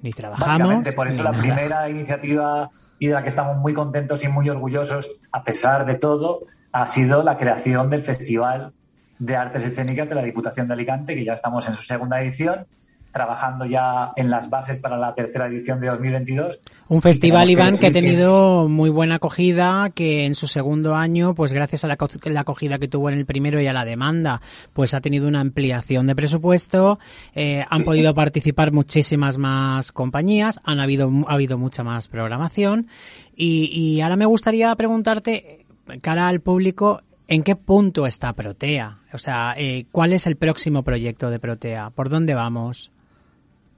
[0.02, 0.88] ni trabajamos.
[0.94, 1.42] Por eso la nada.
[1.42, 2.70] primera iniciativa
[3.00, 6.42] y de la que estamos muy contentos y muy orgullosos, a pesar de todo,
[6.72, 8.74] ha sido la creación del Festival
[9.20, 12.66] de Artes Escénicas de la Diputación de Alicante, que ya estamos en su segunda edición
[13.12, 16.60] trabajando ya en las bases para la tercera edición de 2022.
[16.88, 21.52] Un festival, Iván, que ha tenido muy buena acogida, que en su segundo año, pues
[21.52, 24.42] gracias a la, la, acogida que tuvo en el primero y a la demanda,
[24.74, 27.00] pues ha tenido una ampliación de presupuesto,
[27.36, 32.88] eh, han podido participar muchísimas más compañías, han habido, ha habido mucha más programación
[33.36, 35.66] y, y ahora me gustaría preguntarte,
[36.02, 39.00] cara al público, ¿En qué punto está Protea?
[39.12, 41.90] O sea, eh, ¿cuál es el próximo proyecto de Protea?
[41.90, 42.90] ¿Por dónde vamos?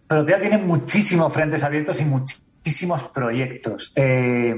[0.10, 3.94] Protea tiene muchísimos frentes abiertos y muchísimos proyectos.
[3.96, 4.56] Eh,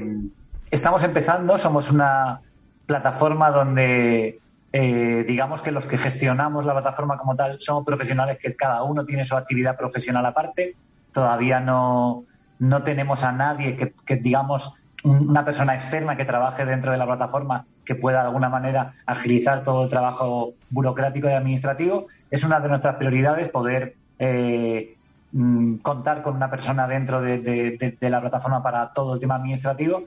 [0.70, 2.40] estamos empezando, somos una
[2.86, 4.40] plataforma donde
[4.72, 9.04] eh, digamos que los que gestionamos la plataforma como tal somos profesionales que cada uno
[9.04, 10.74] tiene su actividad profesional aparte.
[11.12, 12.24] Todavía no,
[12.58, 14.72] no tenemos a nadie que, que, digamos,
[15.04, 19.62] una persona externa que trabaje dentro de la plataforma que pueda de alguna manera agilizar
[19.62, 22.06] todo el trabajo burocrático y administrativo.
[22.30, 24.96] Es una de nuestras prioridades poder eh,
[25.34, 29.20] Mm, contar con una persona dentro de, de, de, de, la plataforma para todo el
[29.20, 30.04] tema administrativo.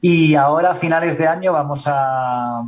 [0.00, 2.62] Y ahora, a finales de año, vamos a,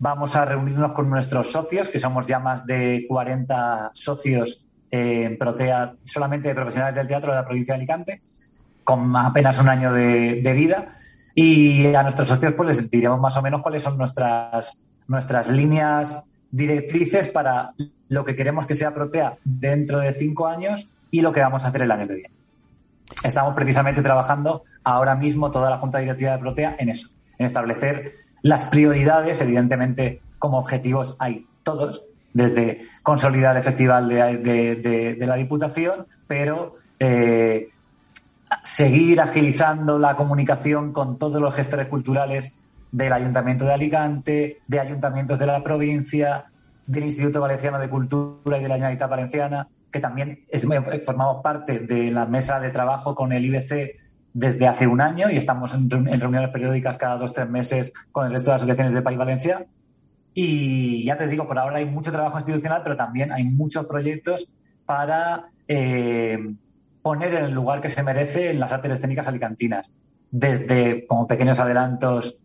[0.00, 5.94] vamos a reunirnos con nuestros socios, que somos ya más de 40 socios en Protea,
[6.02, 8.22] solamente de profesionales del teatro de la provincia de Alicante.
[8.82, 10.88] con apenas un año de vida.
[11.36, 16.28] Y a nuestros socios pues les diremos más o menos cuáles son nuestras, nuestras líneas
[16.50, 17.72] directrices para
[18.08, 21.68] lo que queremos que sea Protea dentro de cinco años y lo que vamos a
[21.68, 22.34] hacer el año que viene.
[23.22, 27.08] Estamos precisamente trabajando ahora mismo toda la Junta Directiva de Protea en eso,
[27.38, 32.02] en establecer las prioridades, evidentemente como objetivos hay todos,
[32.32, 37.68] desde consolidar el Festival de, la Diputación, pero eh,
[38.64, 42.52] seguir agilizando la comunicación con todos los gestores culturales
[42.90, 46.46] del Ayuntamiento de Alicante, de ayuntamientos de la provincia,
[46.88, 50.66] del Instituto Valenciano de Cultura y de la Generalitat Valenciana, que también es-
[51.40, 53.94] parte de la mesa de trabajo con el IBC
[54.32, 57.92] desde hace un año y estamos en, en reuniones periódicas cada dos o tres meses
[58.10, 59.64] con el resto de asociaciones del País Valencia.
[60.34, 64.48] Y ya te digo, por ahora hay mucho trabajo institucional, pero también hay muchos proyectos
[64.84, 66.38] para eh,
[67.00, 69.92] poner en el lugar que se merece en las artes escénicas alicantinas.
[70.28, 72.36] Desde como pequeños adelantos,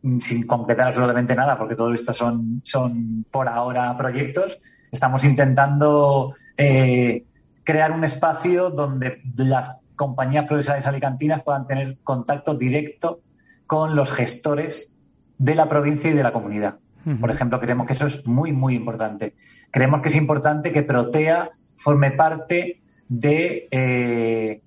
[0.00, 4.58] mm, sin completar absolutamente nada, porque todo esto son, son por ahora proyectos,
[4.96, 7.24] estamos intentando eh,
[7.64, 13.20] crear un espacio donde las compañías profesionales alicantinas puedan tener contacto directo
[13.66, 14.94] con los gestores
[15.38, 16.76] de la provincia y de la comunidad.
[17.20, 19.34] Por ejemplo, creemos que eso es muy, muy importante.
[19.70, 24.60] Creemos que es importante que Protea forme parte de, eh,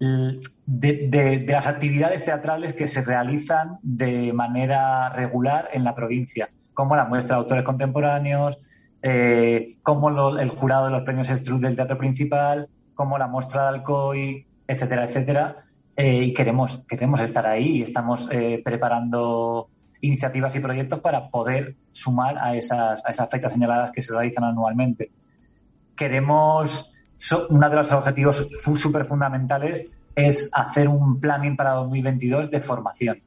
[0.00, 6.48] de, de- de las actividades teatrales que se realizan de manera regular en la provincia,
[6.72, 8.58] como la muestra de autores contemporáneos,
[9.06, 13.62] eh, como lo- el jurado de los premios Struth del Teatro Principal, como la muestra
[13.64, 15.56] de Alcoy, etcétera, etcétera.
[15.94, 19.68] Eh, y queremos, queremos estar ahí y estamos eh, preparando
[20.00, 24.44] iniciativas y proyectos para poder sumar a esas, a esas fechas señaladas que se realizan
[24.44, 25.10] anualmente.
[25.96, 29.86] Queremos, so- uno de los objetivos súper fundamentales
[30.16, 33.18] es hacer un planning para 2022 de formación,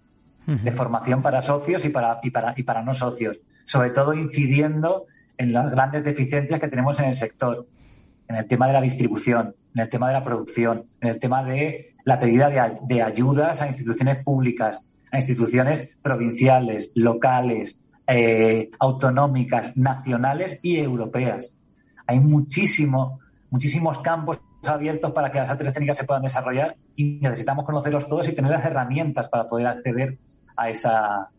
[0.46, 5.06] de formación para socios y para, y para, y para no socios, sobre todo incidiendo
[5.38, 7.68] en las grandes deficiencias que tenemos en el sector,
[8.28, 11.44] en el tema de la distribución, en el tema de la producción, en el tema
[11.44, 18.70] de la pedida de, ay- de ayudas a instituciones públicas, a instituciones provinciales, locales, eh,
[18.80, 21.54] autonómicas, nacionales y europeas.
[22.06, 23.20] Hay muchísimo,
[23.50, 28.28] muchísimos campos abiertos para que las artes escénicas se puedan desarrollar y necesitamos conocerlos todos
[28.28, 30.18] y tener las herramientas para poder acceder
[30.56, 31.30] a esa,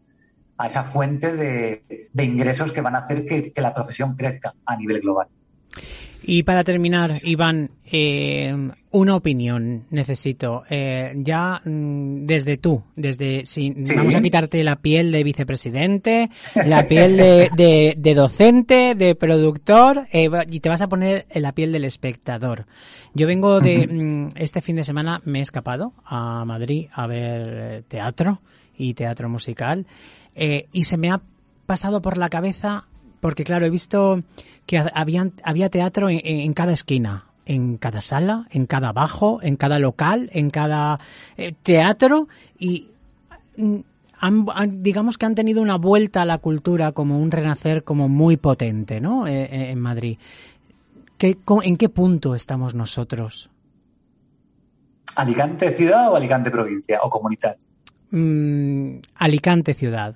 [0.58, 1.82] a esa fuente de,
[2.12, 5.28] de ingresos que van a hacer que, que la profesión crezca a nivel global.
[6.20, 8.52] Y para terminar, Iván, eh,
[8.90, 10.64] una opinión necesito.
[10.68, 13.94] Eh, ya mm, desde tú, desde si Sí.
[13.94, 20.06] vamos a quitarte la piel de vicepresidente, la piel de, de- de docente, de productor,
[20.12, 22.66] eh, y te vas a poner en la piel del espectador.
[23.14, 27.84] Yo vengo de mm, este fin de semana me he escapado a Madrid a ver
[27.84, 28.42] teatro
[28.76, 29.86] y teatro musical
[30.38, 31.20] eh, y se me ha
[31.66, 32.84] pasado por la cabeza
[33.20, 34.22] porque claro he visto
[34.66, 39.40] que ha- habían, había teatro en, en cada esquina en cada sala en cada bajo
[39.42, 40.98] en cada local en cada
[41.36, 42.28] eh, teatro
[42.58, 42.88] y
[43.56, 43.76] mm,
[44.20, 48.08] han- han- digamos que han tenido una vuelta a la cultura como un renacer como
[48.08, 50.18] muy potente no Eh, eh, en Madrid
[51.18, 53.50] ¿Qué, ¿En qué punto estamos nosotros?
[55.16, 57.56] ¿Alicante ciudad o Alicante provincia o comunidad?
[58.12, 60.14] Mm, Alicante ciudad.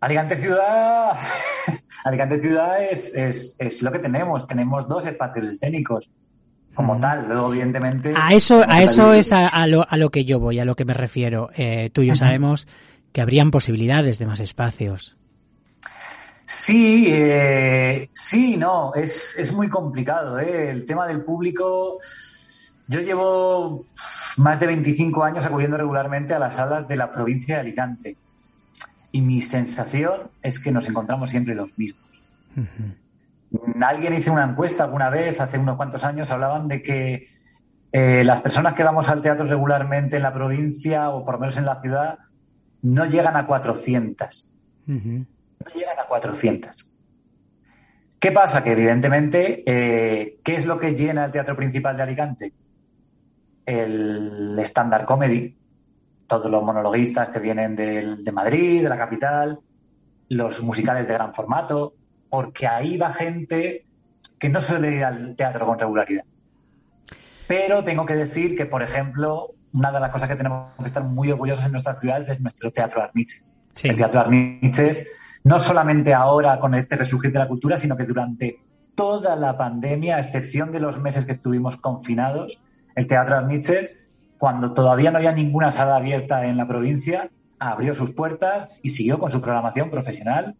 [0.00, 1.12] Alicante ciudad,
[2.04, 4.46] Alicante ciudad es, es, es lo que tenemos.
[4.46, 6.10] Tenemos dos espacios escénicos
[6.74, 7.28] como tal.
[7.28, 8.14] Luego, evidentemente.
[8.16, 10.76] A eso, a eso es a, a lo, a lo que yo voy, a lo
[10.76, 11.50] que me refiero.
[11.56, 12.66] Eh, tú y yo sabemos
[13.12, 15.16] que habrían posibilidades de más espacios.
[16.46, 20.38] Sí, eh, sí, no, es, es muy complicado.
[20.38, 20.70] ¿eh?
[20.70, 21.98] El tema del público.
[22.88, 23.84] Yo llevo
[24.38, 28.16] más de 25 años acudiendo regularmente a las salas de la provincia de Alicante.
[29.12, 32.04] Y mi sensación es que nos encontramos siempre los mismos.
[33.82, 37.28] Alguien hizo una encuesta alguna vez, hace unos cuantos años, hablaban de que
[37.92, 41.58] eh, las personas que vamos al teatro regularmente en la provincia o por lo menos
[41.58, 42.18] en la ciudad
[42.82, 44.52] no llegan a 400
[44.86, 45.08] Ujú.
[45.08, 46.92] no llegan a 400.
[48.18, 48.62] ¿Qué pasa?
[48.62, 52.52] Que evidentemente, eh, ¿qué es lo que llena el teatro principal de Alicante?
[53.64, 55.56] El stand-up comedy,
[56.30, 59.58] todos los monologuistas que vienen del- de Madrid, de la capital,
[60.28, 61.94] los musicales de gran formato,
[62.28, 63.84] porque ahí va gente
[64.38, 66.22] que no suele ir al teatro con regularidad.
[67.48, 71.02] Pero tengo que decir que, por ejemplo, una de las cosas que tenemos que estar
[71.02, 73.52] muy orgullosos en nuestra ciudad es nuestro teatro Arniches.
[73.74, 73.88] Sí.
[73.88, 75.08] El teatro Arniches,
[75.42, 78.60] no solamente ahora con este resurgir de la cultura, sino que durante
[78.94, 82.62] toda la pandemia, a excepción de los meses que estuvimos confinados,
[82.94, 83.99] el teatro Arniches
[84.40, 87.28] cuando todavía no había ninguna sala abierta en la provincia,
[87.58, 90.56] abrió sus puertas y siguió con su programación profesional,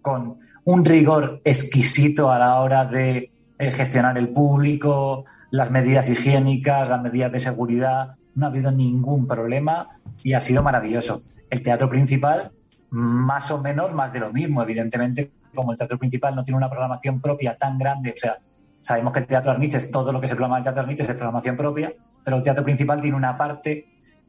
[0.00, 3.28] con un rigor exquisito a la hora de
[3.58, 8.14] eh, gestionar el público, las medidas higiénicas, las medidas de seguridad.
[8.36, 9.88] No ha habido ningún problema
[10.22, 11.22] y ha sido maravilloso.
[11.50, 12.52] El teatro principal,
[12.90, 14.62] más o menos, más de lo mismo.
[14.62, 18.36] Evidentemente, como el teatro principal no tiene una programación propia tan grande, o sea,
[18.84, 21.14] sabemos que el teatro Arniches, todo lo que se programa en el teatro Arniches es
[21.14, 23.86] programación propia, pero el teatro principal tiene una parte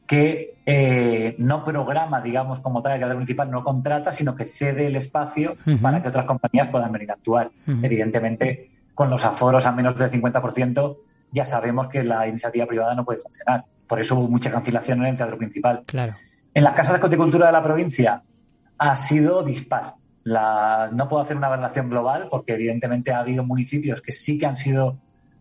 [0.08, 4.88] que eh, no programa, digamos, como tal el teatro principal, no contrata, sino que cede
[4.88, 7.52] el espacio para que otras compañías puedan venir a actuar.
[7.68, 10.98] Evidentemente, con los aforos a menos del 50%,
[11.32, 13.66] ya sabemos que la iniciativa privada no puede funcionar.
[13.86, 15.84] Por eso hubo mucha cancelación en el teatro principal.
[15.86, 16.14] Claro.
[16.54, 18.22] En las casas de horticultura de la provincia
[18.78, 19.96] ha sido dispar.
[20.26, 24.48] La- no puedo hacer una relación global porque evidentemente ha habido municipios que sí que
[24.48, 24.98] han sido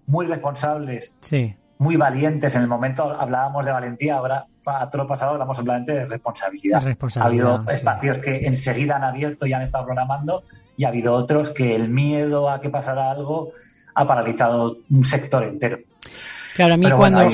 [0.07, 1.55] muy responsables, Sí.
[1.78, 2.55] muy valientes.
[2.55, 6.82] En el momento hablábamos de valentía, ahora a todo lo pasado hablamos simplemente de responsabilidad.
[7.16, 7.74] Ha habido sí.
[7.74, 10.45] espacios que enseguida han abierto y han estado programando
[10.76, 13.53] y ha habido otros que el miedo a que pasara algo
[13.95, 15.78] ha paralizado un sector entero.
[16.57, 17.24] Claro, a mí Pero cuando,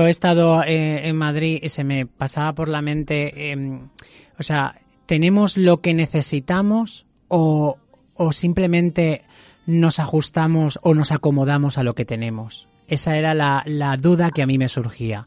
[0.00, 3.80] no he estado eh, en Madrid se me pasaba por la mente, eh,
[4.38, 4.74] o sea,
[5.06, 7.78] ¿tenemos lo que necesitamos o,
[8.14, 9.22] o simplemente
[9.66, 12.68] nos ajustamos o nos acomodamos a lo que tenemos?
[12.88, 15.26] Esa era la, la duda que a mí me surgía.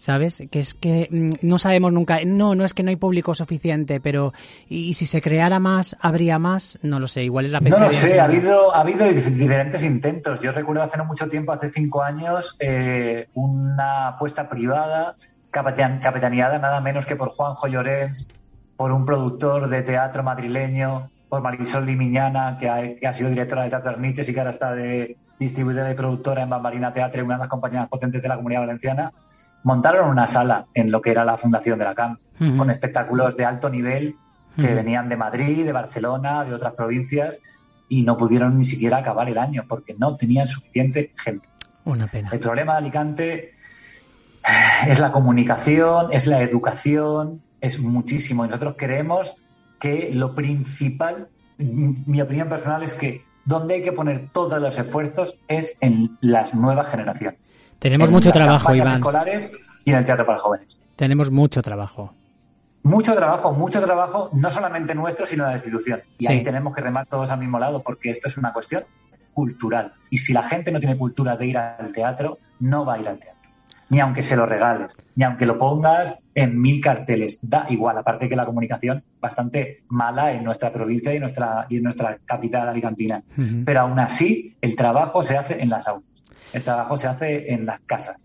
[0.00, 0.44] ¿Sabes?
[0.52, 2.20] Que es que mm, no sabemos nunca.
[2.24, 4.32] No, no es que no hay público suficiente, pero
[4.68, 6.78] ¿y si se creara más, habría más?
[6.82, 9.82] No lo sé, igual es la No lo sé, ha habido, ha habido dif- diferentes
[9.82, 10.40] intentos.
[10.40, 15.16] Yo recuerdo hace no mucho tiempo, hace cinco años, eh, una apuesta privada
[15.50, 18.28] capitan- capitaneada nada menos que por Juanjo Llorens,
[18.78, 23.64] por un productor de teatro madrileño, por Marisol Limiñana, que ha, que ha sido directora
[23.64, 27.34] de Teatro Arniches y que ahora está de distribuidora y productora en Bambarina Teatre, una
[27.34, 29.12] de las compañías potentes de la Comunidad Valenciana.
[29.64, 32.18] Montaron una sala en lo que era la fundación de la CAM,
[32.56, 34.14] con espectáculos de alto nivel
[34.56, 37.40] que venían de Madrid, de Barcelona, de otras provincias
[37.88, 41.48] y no pudieron ni siquiera acabar el año porque no tenían suficiente gente.
[41.84, 42.30] Una pena.
[42.30, 43.52] El problema de Alicante
[44.86, 48.44] es la comunicación, es la educación, es muchísimo.
[48.44, 49.36] Y nosotros creemos
[49.80, 51.28] que lo principal,
[51.58, 56.54] mi opinión personal es que donde hay que poner todos los esfuerzos es en las
[56.54, 57.40] nuevas generaciones.
[57.78, 58.96] Tenemos En mucho las trabajo, Iván.
[58.96, 59.52] escolares
[59.84, 60.78] y en el teatro para jóvenes.
[60.96, 62.12] Tenemos mucho trabajo.
[62.82, 66.00] Mucho trabajo, mucho trabajo, no solamente nuestro, sino de la institución.
[66.18, 66.32] Y Sí.
[66.32, 68.84] ahí tenemos que remar todos al mismo lado, porque esto es una cuestión
[69.32, 69.92] cultural.
[70.10, 73.08] Y si la gente no tiene cultura de ir al teatro, no va a ir
[73.08, 73.48] al teatro.
[73.90, 77.38] Ni aunque se lo regales, ni aunque lo pongas en mil carteles.
[77.42, 81.78] Da igual, aparte que la comunicación bastante mala en nuestra provincia y en nuestra, y
[81.78, 83.24] en nuestra capital alicantina.
[83.36, 83.64] Ujú.
[83.64, 86.08] Pero aún así, el trabajo se hace en las aulas.
[86.52, 88.16] El trabajo se hace en las casas.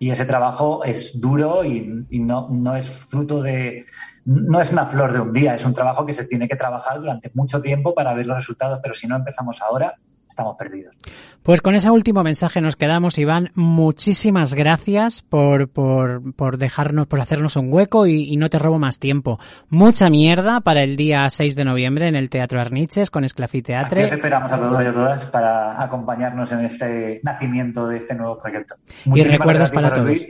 [0.00, 3.86] Y ese trabajo es duro y, y no, no es fruto de.
[4.24, 6.98] No es una flor de un día, es un trabajo que se tiene que trabajar
[6.98, 8.80] durante mucho tiempo para ver los resultados.
[8.82, 9.94] Pero si no empezamos ahora,
[10.34, 10.94] estamos perdidos.
[11.42, 13.50] Pues con ese último mensaje nos quedamos, Iván.
[13.54, 18.78] Muchísimas gracias por, por, por dejarnos, por hacernos un hueco y, y no te robo
[18.78, 19.38] más tiempo.
[19.68, 24.02] Mucha mierda para el día 6 de noviembre en el Teatro Arniches con Esclafi Aquí
[24.02, 28.38] os esperamos a todos y a todas para acompañarnos en este nacimiento de este nuevo
[28.40, 28.74] proyecto.
[29.04, 30.06] Muchísimas recuerdos gracias, para todos.
[30.06, 30.26] Luis,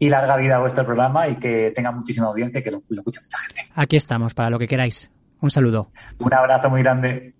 [0.00, 3.00] Y larga vida a vuestro programa y que tenga muchísima audiencia y que lo, lo
[3.00, 3.62] escuche mucha gente.
[3.74, 5.12] Aquí estamos para lo que queráis.
[5.40, 5.90] Un saludo.
[6.18, 7.34] Un abrazo muy grande.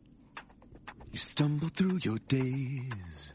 [1.11, 3.33] You stumble through your days,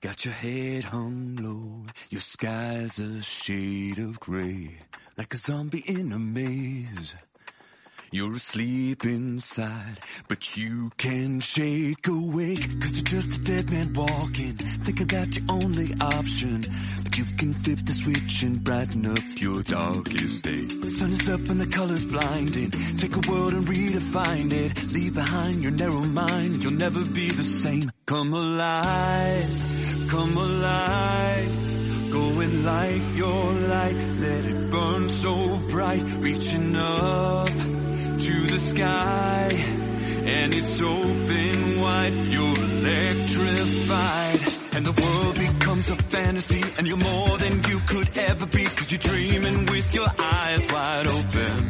[0.00, 4.78] got your head hung low, your sky's a shade of gray,
[5.16, 7.14] like a zombie in a maze.
[8.12, 14.56] You're asleep inside, but you can shake awake, cause you're just a dead man walking,
[14.56, 16.64] thinking that's your only option.
[17.04, 20.64] But you can flip the switch and brighten up your darkest day.
[20.64, 24.92] The sun is up and the colors blinding, take a world and redefine it.
[24.92, 27.92] Leave behind your narrow mind, you'll never be the same.
[28.06, 32.10] Come alive, come alive.
[32.10, 37.79] Go and light your light, let it burn so bright, reaching up
[38.20, 39.48] to the sky.
[40.26, 44.40] And it's open wide, you're electrified.
[44.76, 48.92] And the world becomes a fantasy, and you're more than you could ever be, cause
[48.92, 51.68] you're dreaming with your eyes wide open.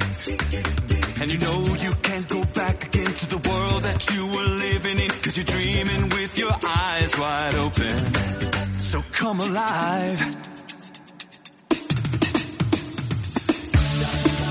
[1.21, 4.99] And you know you can't go back again to the world that you were living
[4.99, 8.79] in, cause you're dreaming with your eyes wide open.
[8.79, 10.37] So come alive.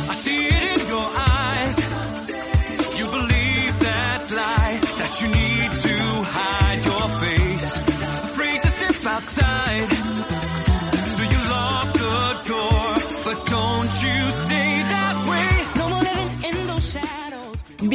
[0.09, 1.28] I see it in your eyes.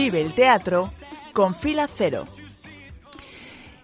[0.05, 0.92] Vive el teatro
[1.32, 2.26] con fila cero.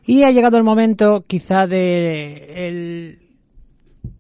[0.04, 3.38] Y ha llegado el momento quizá de el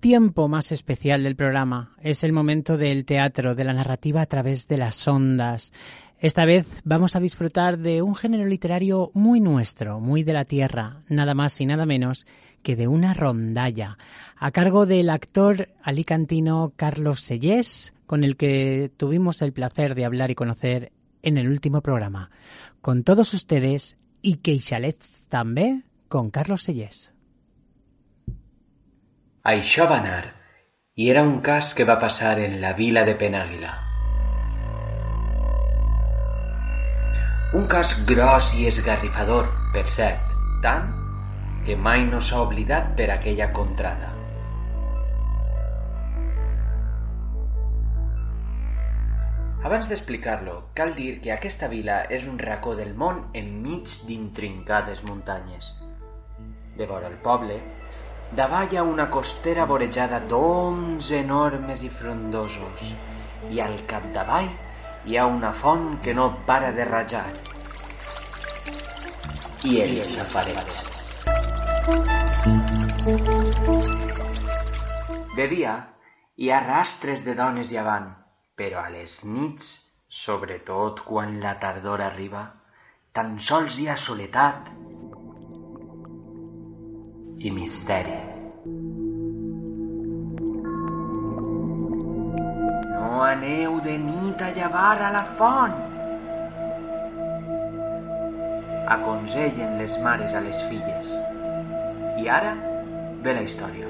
[0.00, 1.94] tiempo más especial del programa.
[2.00, 5.74] Es el momento del teatro, de la narrativa a través de las ondas.
[6.18, 11.02] Esta vez vamos a disfrutar de un género literario muy nuestro, muy de la tierra,
[11.10, 12.26] nada más y nada menos
[12.62, 13.98] que de una rondalla,
[14.38, 20.30] a cargo del actor alicantino Carlos Sellés, con el que tuvimos el placer de hablar
[20.30, 20.92] y conocer
[21.22, 22.30] en el último programa.
[22.80, 27.10] Con todos ustedes, y Queixalets també, con Carlos Sellés.
[29.44, 30.34] Això va anar,
[31.00, 33.72] i era un cas que va passar en la vila de Penàguila.
[37.56, 40.92] Un cas gros i esgarrifador, per cert, tant
[41.66, 44.19] que mai no s'ha oblidat per aquella contrada.
[49.60, 55.66] Abans d'explicar-lo, cal dir que aquesta vila és un racó del món enmig d'intrincades muntanyes.
[56.78, 57.58] De vora el poble,
[58.38, 62.86] davall hi ha una costera vorejada d'oms enormes i frondosos
[63.50, 64.48] i al capdavall
[65.04, 67.26] hi ha una font que no para de rajar.
[69.68, 70.80] I els apareix.
[75.36, 75.76] De dia
[76.40, 78.08] hi ha rastres de dones llevant,
[78.60, 79.68] però a les nits,
[80.12, 82.42] sobretot quan la tardor arriba,
[83.16, 84.68] tan sols hi ha soledat
[87.40, 88.18] i misteri.
[92.90, 95.78] No aneu de nit a llevar a la font.
[98.98, 101.14] Aconsellen les mares a les filles.
[102.20, 102.58] I ara
[103.24, 103.89] ve la història.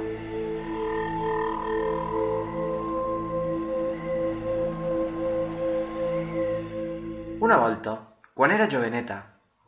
[7.40, 7.92] Una volta,
[8.34, 9.14] quan era joveneta,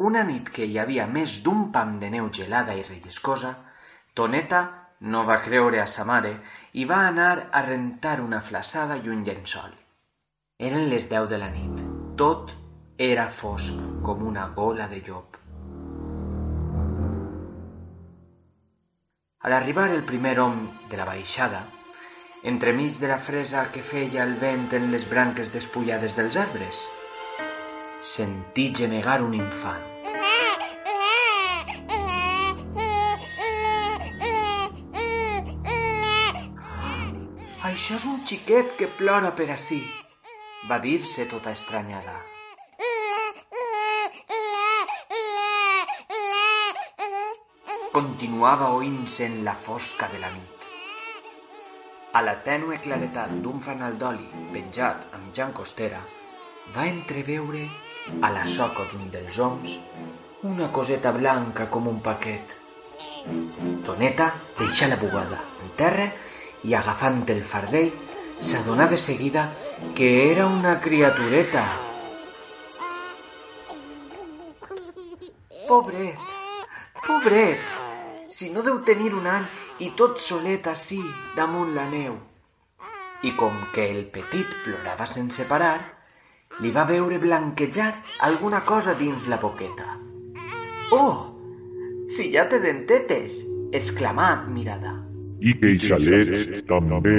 [0.09, 3.53] una nit que hi havia més d'un pam de neu gelada i relliscosa,
[4.13, 4.61] Toneta
[5.15, 6.35] no va creure a sa mare
[6.77, 9.73] i va anar a rentar una flaçada i un llençol.
[10.69, 11.81] Eren les deu de la nit.
[12.21, 12.53] Tot
[13.09, 15.41] era fosc com una gola de llop.
[19.41, 21.65] A l'arribar el primer hom de la baixada,
[22.45, 26.85] entremig de la fresa que feia el vent en les branques despullades dels arbres,
[28.03, 29.83] sentí gemegar un infant.
[37.63, 39.79] Això és un xiquet que plora per ací,
[40.69, 42.17] va dir-se tota estranyada.
[47.93, 50.67] Continuava oint-se en la fosca de la nit.
[52.19, 56.03] A la tènue claretat d'un fanal d'oli penjat amb Jan Costera,
[56.71, 57.67] va entreveure
[58.23, 59.77] a la soca d'un dels oms
[60.49, 62.55] una coseta blanca com un paquet.
[63.87, 66.09] Toneta deixà la bugada en terra
[66.67, 67.93] i agafant el fardell
[68.51, 69.45] s'adonà de seguida
[69.95, 71.63] que era una criatureta.
[75.69, 76.19] Pobret,
[77.07, 77.73] pobret,
[78.29, 79.47] si no deu tenir un any
[79.87, 81.01] i tot solet ací
[81.39, 82.19] damunt la neu.
[83.23, 85.77] I com que el petit plorava sense parar,
[86.61, 89.99] li va veure blanquejar alguna cosa dins la boqueta.
[90.93, 91.33] Oh,
[92.13, 93.41] si ja té dentetes!
[93.73, 94.93] exclamà admirada.
[95.41, 97.15] I queixalets també.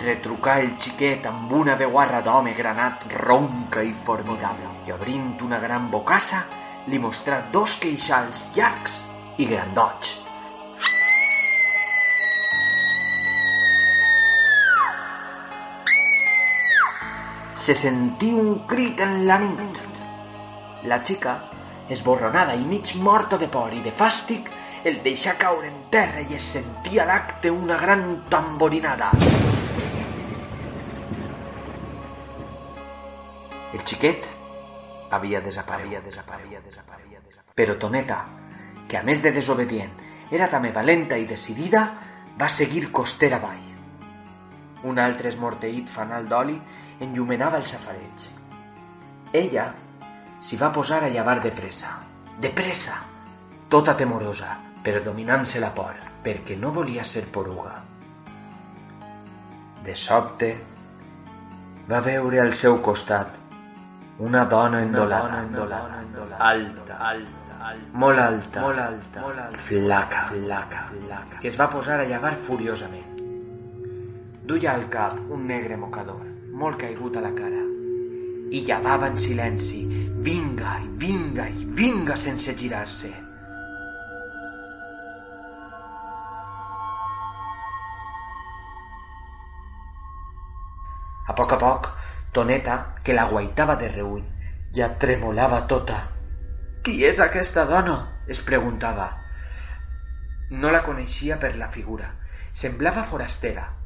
[0.00, 5.90] Retrucà el xiquet amb una veuarra d'home granat ronca i formidable i obrint una gran
[5.92, 6.46] bocassa
[6.88, 8.96] li mostrà dos queixals llargs
[9.36, 10.29] i grandots.
[17.70, 19.76] Se sentí un crit en la nit.
[20.90, 21.34] La xica,
[21.86, 24.48] esborronada i mig morta de por i de fàstic,
[24.82, 28.02] el deixà caure en terra i es sentia l'acte una gran
[28.32, 29.12] tamborinada.
[33.70, 34.26] El xiquet
[35.14, 37.54] havia desaparegut, desaparegut, desaparegut, desaparegut.
[37.54, 38.24] Però Toneta,
[38.90, 39.94] que a més de desobedient
[40.34, 41.86] era també valenta i decidida,
[42.34, 43.69] va seguir costera avall.
[44.88, 46.56] Un altre esmorteït fanal d'oli
[47.04, 48.26] enllumenava el safareig.
[49.32, 49.66] Ella
[50.40, 51.98] s'hi va posar a llevar de pressa,
[52.40, 52.96] de pressa,
[53.68, 57.76] tota temorosa, però dominant-se la por, perquè no volia ser poruga.
[59.84, 60.50] De sobte,
[61.90, 63.36] va veure al seu costat
[64.20, 70.26] una dona endolada, endolada, endolada alta, alta, alta, molt alta, molt alta, molt alta, flaca,
[70.32, 73.09] flaca, flaca, que es va posar a llevar furiosament.
[74.50, 76.22] Duia al cap un negre mocador,
[76.60, 77.60] molt caigut a la cara,
[78.50, 79.84] i llamava en silenci,
[80.26, 83.12] vinga, i vinga, i vinga, sense girar-se.
[91.30, 91.90] A poc a poc,
[92.34, 94.26] Toneta, que la guaitava de reull,
[94.74, 96.04] ja tremolava tota.
[96.82, 98.00] Qui és aquesta dona?
[98.26, 99.12] es preguntava.
[100.50, 102.16] No la coneixia per la figura.
[102.50, 103.76] Semblava forastera.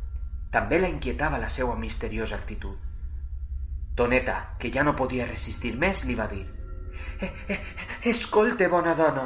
[0.54, 2.76] També la inquietava la seva misteriosa actitud.
[3.98, 6.44] Toneta, que ja no podia resistir més, li va dir
[7.20, 7.60] eh, eh,
[8.02, 9.24] Escolte, bona dona.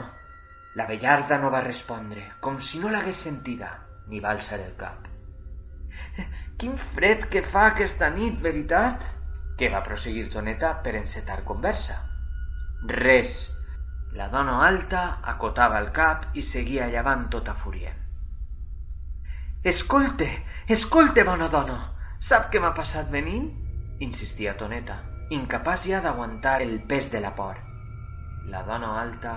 [0.74, 3.70] La vellarda no va respondre, com si no l'hagués sentida,
[4.08, 5.08] ni va alçar el cap.
[6.58, 9.04] Quin fred que fa aquesta nit, veritat?
[9.58, 11.98] Què va prosseguir Toneta per encetar conversa.
[12.94, 13.38] Res.
[14.18, 15.02] La dona alta
[15.32, 18.07] acotava el cap i seguia llavant tota furient.
[19.68, 20.26] Escolte,
[20.66, 21.74] escolte, bona dona.
[22.24, 23.48] Sap què m'ha passat venint?
[24.06, 24.94] Insistia Toneta,
[25.36, 27.58] incapaç ja d'aguantar el pes de la por.
[28.52, 29.34] La dona alta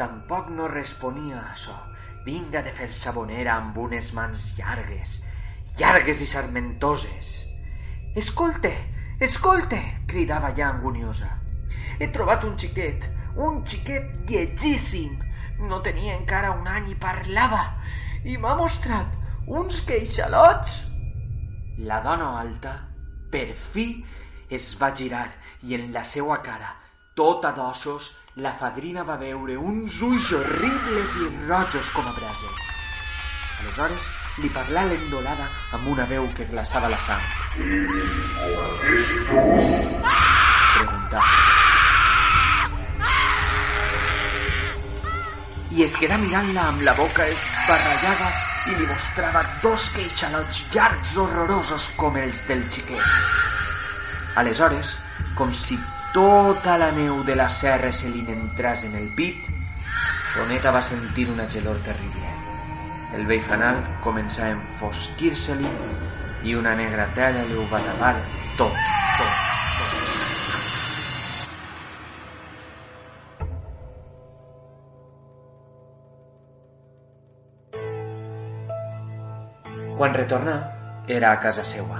[0.00, 1.76] tampoc no responia a això.
[2.24, 5.14] Vinga de fer sabonera amb unes mans llargues,
[5.78, 7.30] llargues i sarmentoses.
[8.24, 8.74] Escolte,
[9.28, 11.30] escolte, cridava ja anguniosa.
[12.00, 13.06] He trobat un xiquet,
[13.36, 15.14] un xiquet llegíssim.
[15.70, 17.64] No tenia encara un any i parlava.
[18.26, 20.76] I m'ha mostrat uns queixalots.
[21.86, 22.74] La dona alta,
[23.32, 24.04] per fi,
[24.50, 25.28] es va girar
[25.62, 26.74] i en la seua cara,
[27.16, 32.66] tota d'ossos, la fadrina va veure uns ulls horribles i rojos com a brases.
[33.60, 34.06] Aleshores
[34.40, 37.24] li parlà l'endolada amb una veu que glaçava la sang.
[40.76, 41.24] Preguntà.
[45.70, 51.86] I es quedà mirant-la amb la boca esbarrallada i li mostrava dos queixalots llargs horrorosos
[51.96, 53.00] com els del xiquet.
[54.40, 54.92] Aleshores,
[55.38, 55.78] com si
[56.12, 59.48] tota la neu de la serra se li n'entràs en el pit,
[60.34, 62.34] Toneta va sentir una gelor terrible.
[63.16, 65.72] El vell fanal començà a enfosquir-se-li
[66.46, 68.14] i una negra tela li ho va tapar
[68.60, 68.76] tot,
[69.18, 69.34] tot,
[69.80, 70.49] tot.
[80.00, 80.52] Quan retornà,
[81.12, 81.98] era a casa seua.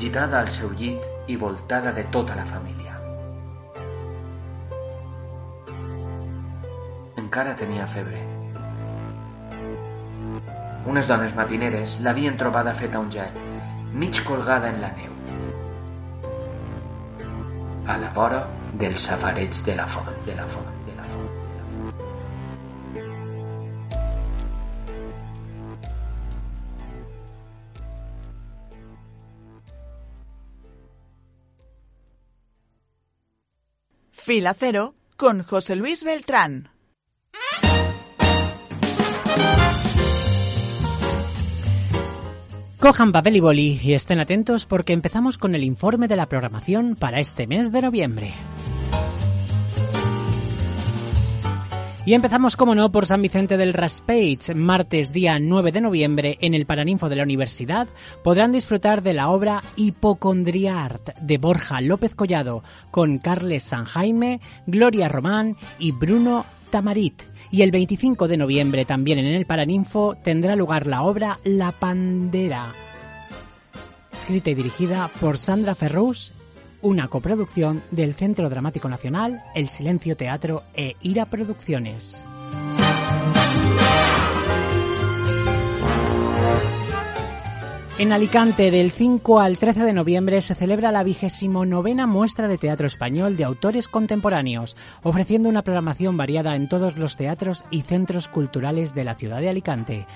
[0.00, 2.96] Gitada al seu llit i voltada de tota la família.
[7.22, 8.24] Encara tenia febre.
[10.90, 13.38] Unes dones matineres l'havien trobada feta un gel,
[13.94, 15.14] mig colgada en la neu,
[17.86, 18.42] a la vora
[18.82, 20.79] del safareig de la font, de la font.
[34.30, 36.68] Fila Cero con José Luis Beltrán.
[42.78, 46.94] Cojan papel y boli y estén atentos porque empezamos con el informe de la programación
[46.94, 48.32] para este mes de noviembre.
[52.06, 54.54] Y empezamos, como no, por San Vicente del Raspage.
[54.54, 57.88] Martes, día 9 de noviembre, en el Paraninfo de la Universidad,
[58.24, 65.08] podrán disfrutar de la obra Hipocondriart de Borja López Collado, con Carles San Jaime, Gloria
[65.08, 67.22] Román y Bruno Tamarit.
[67.50, 72.72] Y el 25 de noviembre, también en el Paraninfo, tendrá lugar la obra La Pandera,
[74.10, 76.32] escrita y dirigida por Sandra Ferrus
[76.82, 82.24] una coproducción del Centro Dramático Nacional, El Silencio Teatro e Ira Producciones.
[88.00, 92.56] En Alicante, del 5 al 13 de noviembre, se celebra la vigésimo novena muestra de
[92.56, 98.26] teatro español de autores contemporáneos, ofreciendo una programación variada en todos los teatros y centros
[98.26, 100.06] culturales de la ciudad de Alicante.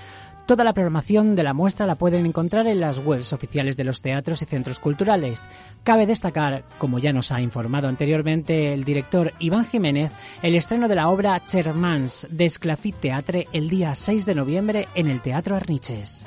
[0.47, 4.03] Toda la programación de la muestra la pueden encontrar en las webs oficiales de los
[4.03, 5.49] teatros y centros culturales.
[5.84, 10.97] Cabe destacar, como ya nos ha informado anteriormente el director Iván Jiménez, el estreno de
[10.97, 16.26] la obra Chermans de Esclafit Teatre el día 6 de noviembre en el Teatro Arniches.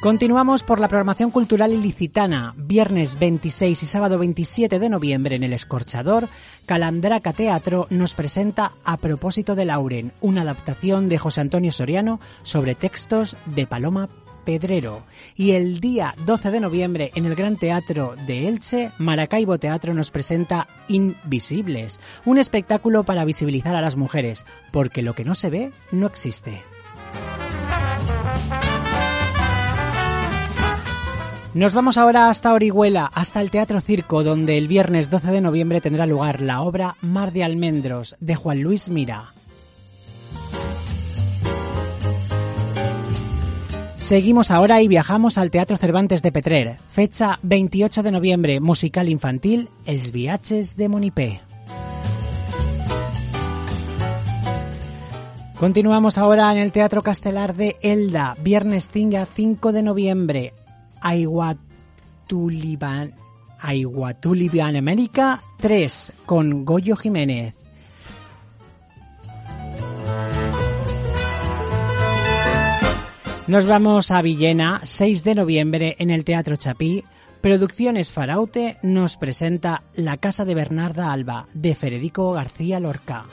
[0.00, 2.54] Continuamos por la programación cultural ilicitana.
[2.56, 6.30] Viernes 26 y sábado 27 de noviembre en el Escorchador,
[6.64, 12.74] Calandraca Teatro nos presenta A propósito de Lauren, una adaptación de José Antonio Soriano sobre
[12.74, 14.08] textos de Paloma
[14.46, 15.02] Pedrero.
[15.36, 20.10] Y el día 12 de noviembre en el Gran Teatro de Elche, Maracaibo Teatro nos
[20.10, 25.72] presenta Invisibles, un espectáculo para visibilizar a las mujeres, porque lo que no se ve
[25.92, 26.62] no existe.
[31.52, 35.80] Nos vamos ahora hasta Orihuela, hasta el Teatro Circo, donde el viernes 12 de noviembre
[35.80, 39.34] tendrá lugar la obra Mar de Almendros, de Juan Luis Mira.
[43.96, 49.70] Seguimos ahora y viajamos al Teatro Cervantes de Petrer, fecha 28 de noviembre, musical infantil
[49.86, 51.40] Els viaches de Monipé.
[55.58, 60.54] Continuamos ahora en el Teatro Castelar de Elda, viernes 5 de noviembre,
[61.00, 63.14] Aiguatuliban,
[64.76, 67.54] América 3 con Goyo Jiménez.
[73.50, 77.02] Nos vamos a Villena, 6 de noviembre en el Teatro Chapí.
[77.40, 83.26] Producciones Faraute nos presenta La Casa de Bernarda Alba de Federico García Lorca.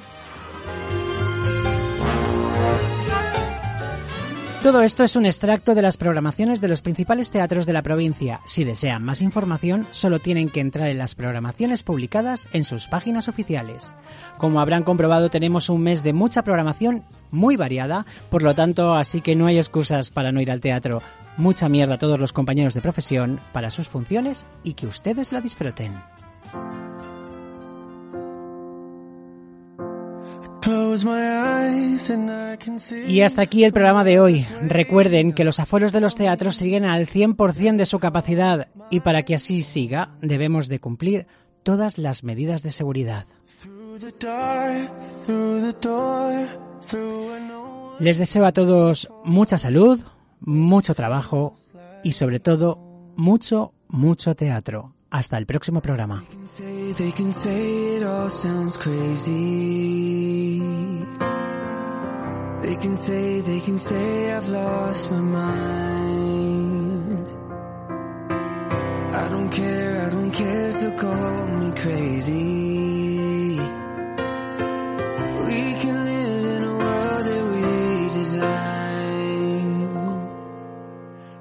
[4.64, 8.42] Todo esto es un extracto de las programaciones de los principales teatros de la provincia.
[8.46, 13.28] Si desean más información, solo tienen que entrar en las programaciones publicadas en sus páginas
[13.28, 13.94] oficiales.
[14.40, 19.22] Como habrán comprobado, tenemos un mes de mucha programación muy variada, por lo tanto, así
[19.22, 21.04] que no hay excusas para no ir al teatro.
[21.38, 25.40] Mucha mierda a todos los compañeros de profesión para sus funciones y que ustedes la
[25.40, 25.94] disfruten.
[33.08, 34.46] Y hasta aquí el programa de hoy.
[34.62, 39.24] Recuerden que los aforos de los teatros siguen al 100% de su capacidad y para
[39.24, 41.28] que así siga debemos de cumplir
[41.64, 43.26] todas las medidas de seguridad.
[48.00, 50.00] Les deseo a todos mucha salud,
[50.40, 51.56] mucho trabajo
[52.04, 52.78] y sobre todo
[53.16, 54.94] mucho, mucho teatro.
[55.10, 56.26] Hasta el próximo programa.
[62.62, 67.28] They can say, they can say I've lost my mind.
[69.14, 73.60] I don't care, I don't care, so call me crazy.
[75.48, 79.68] We can live in a world that we design.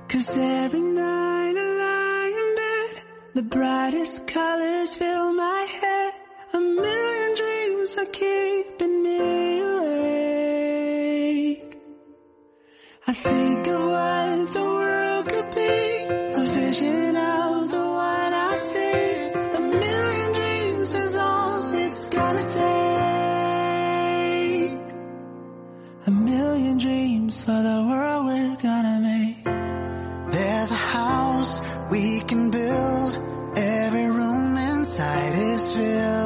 [0.08, 2.92] Cause every night I lie in bed,
[3.34, 6.12] the brightest colors fill my head.
[6.52, 7.25] A million
[7.86, 10.86] dreams are keeping me awake.
[13.06, 19.30] I think of what the world could be, a vision of the one I see.
[19.58, 22.66] A million dreams is all it's gonna take.
[26.06, 29.44] A million dreams for the world we're gonna make.
[30.32, 31.60] There's a house
[31.90, 33.20] we can build.
[33.56, 36.25] Every room inside is filled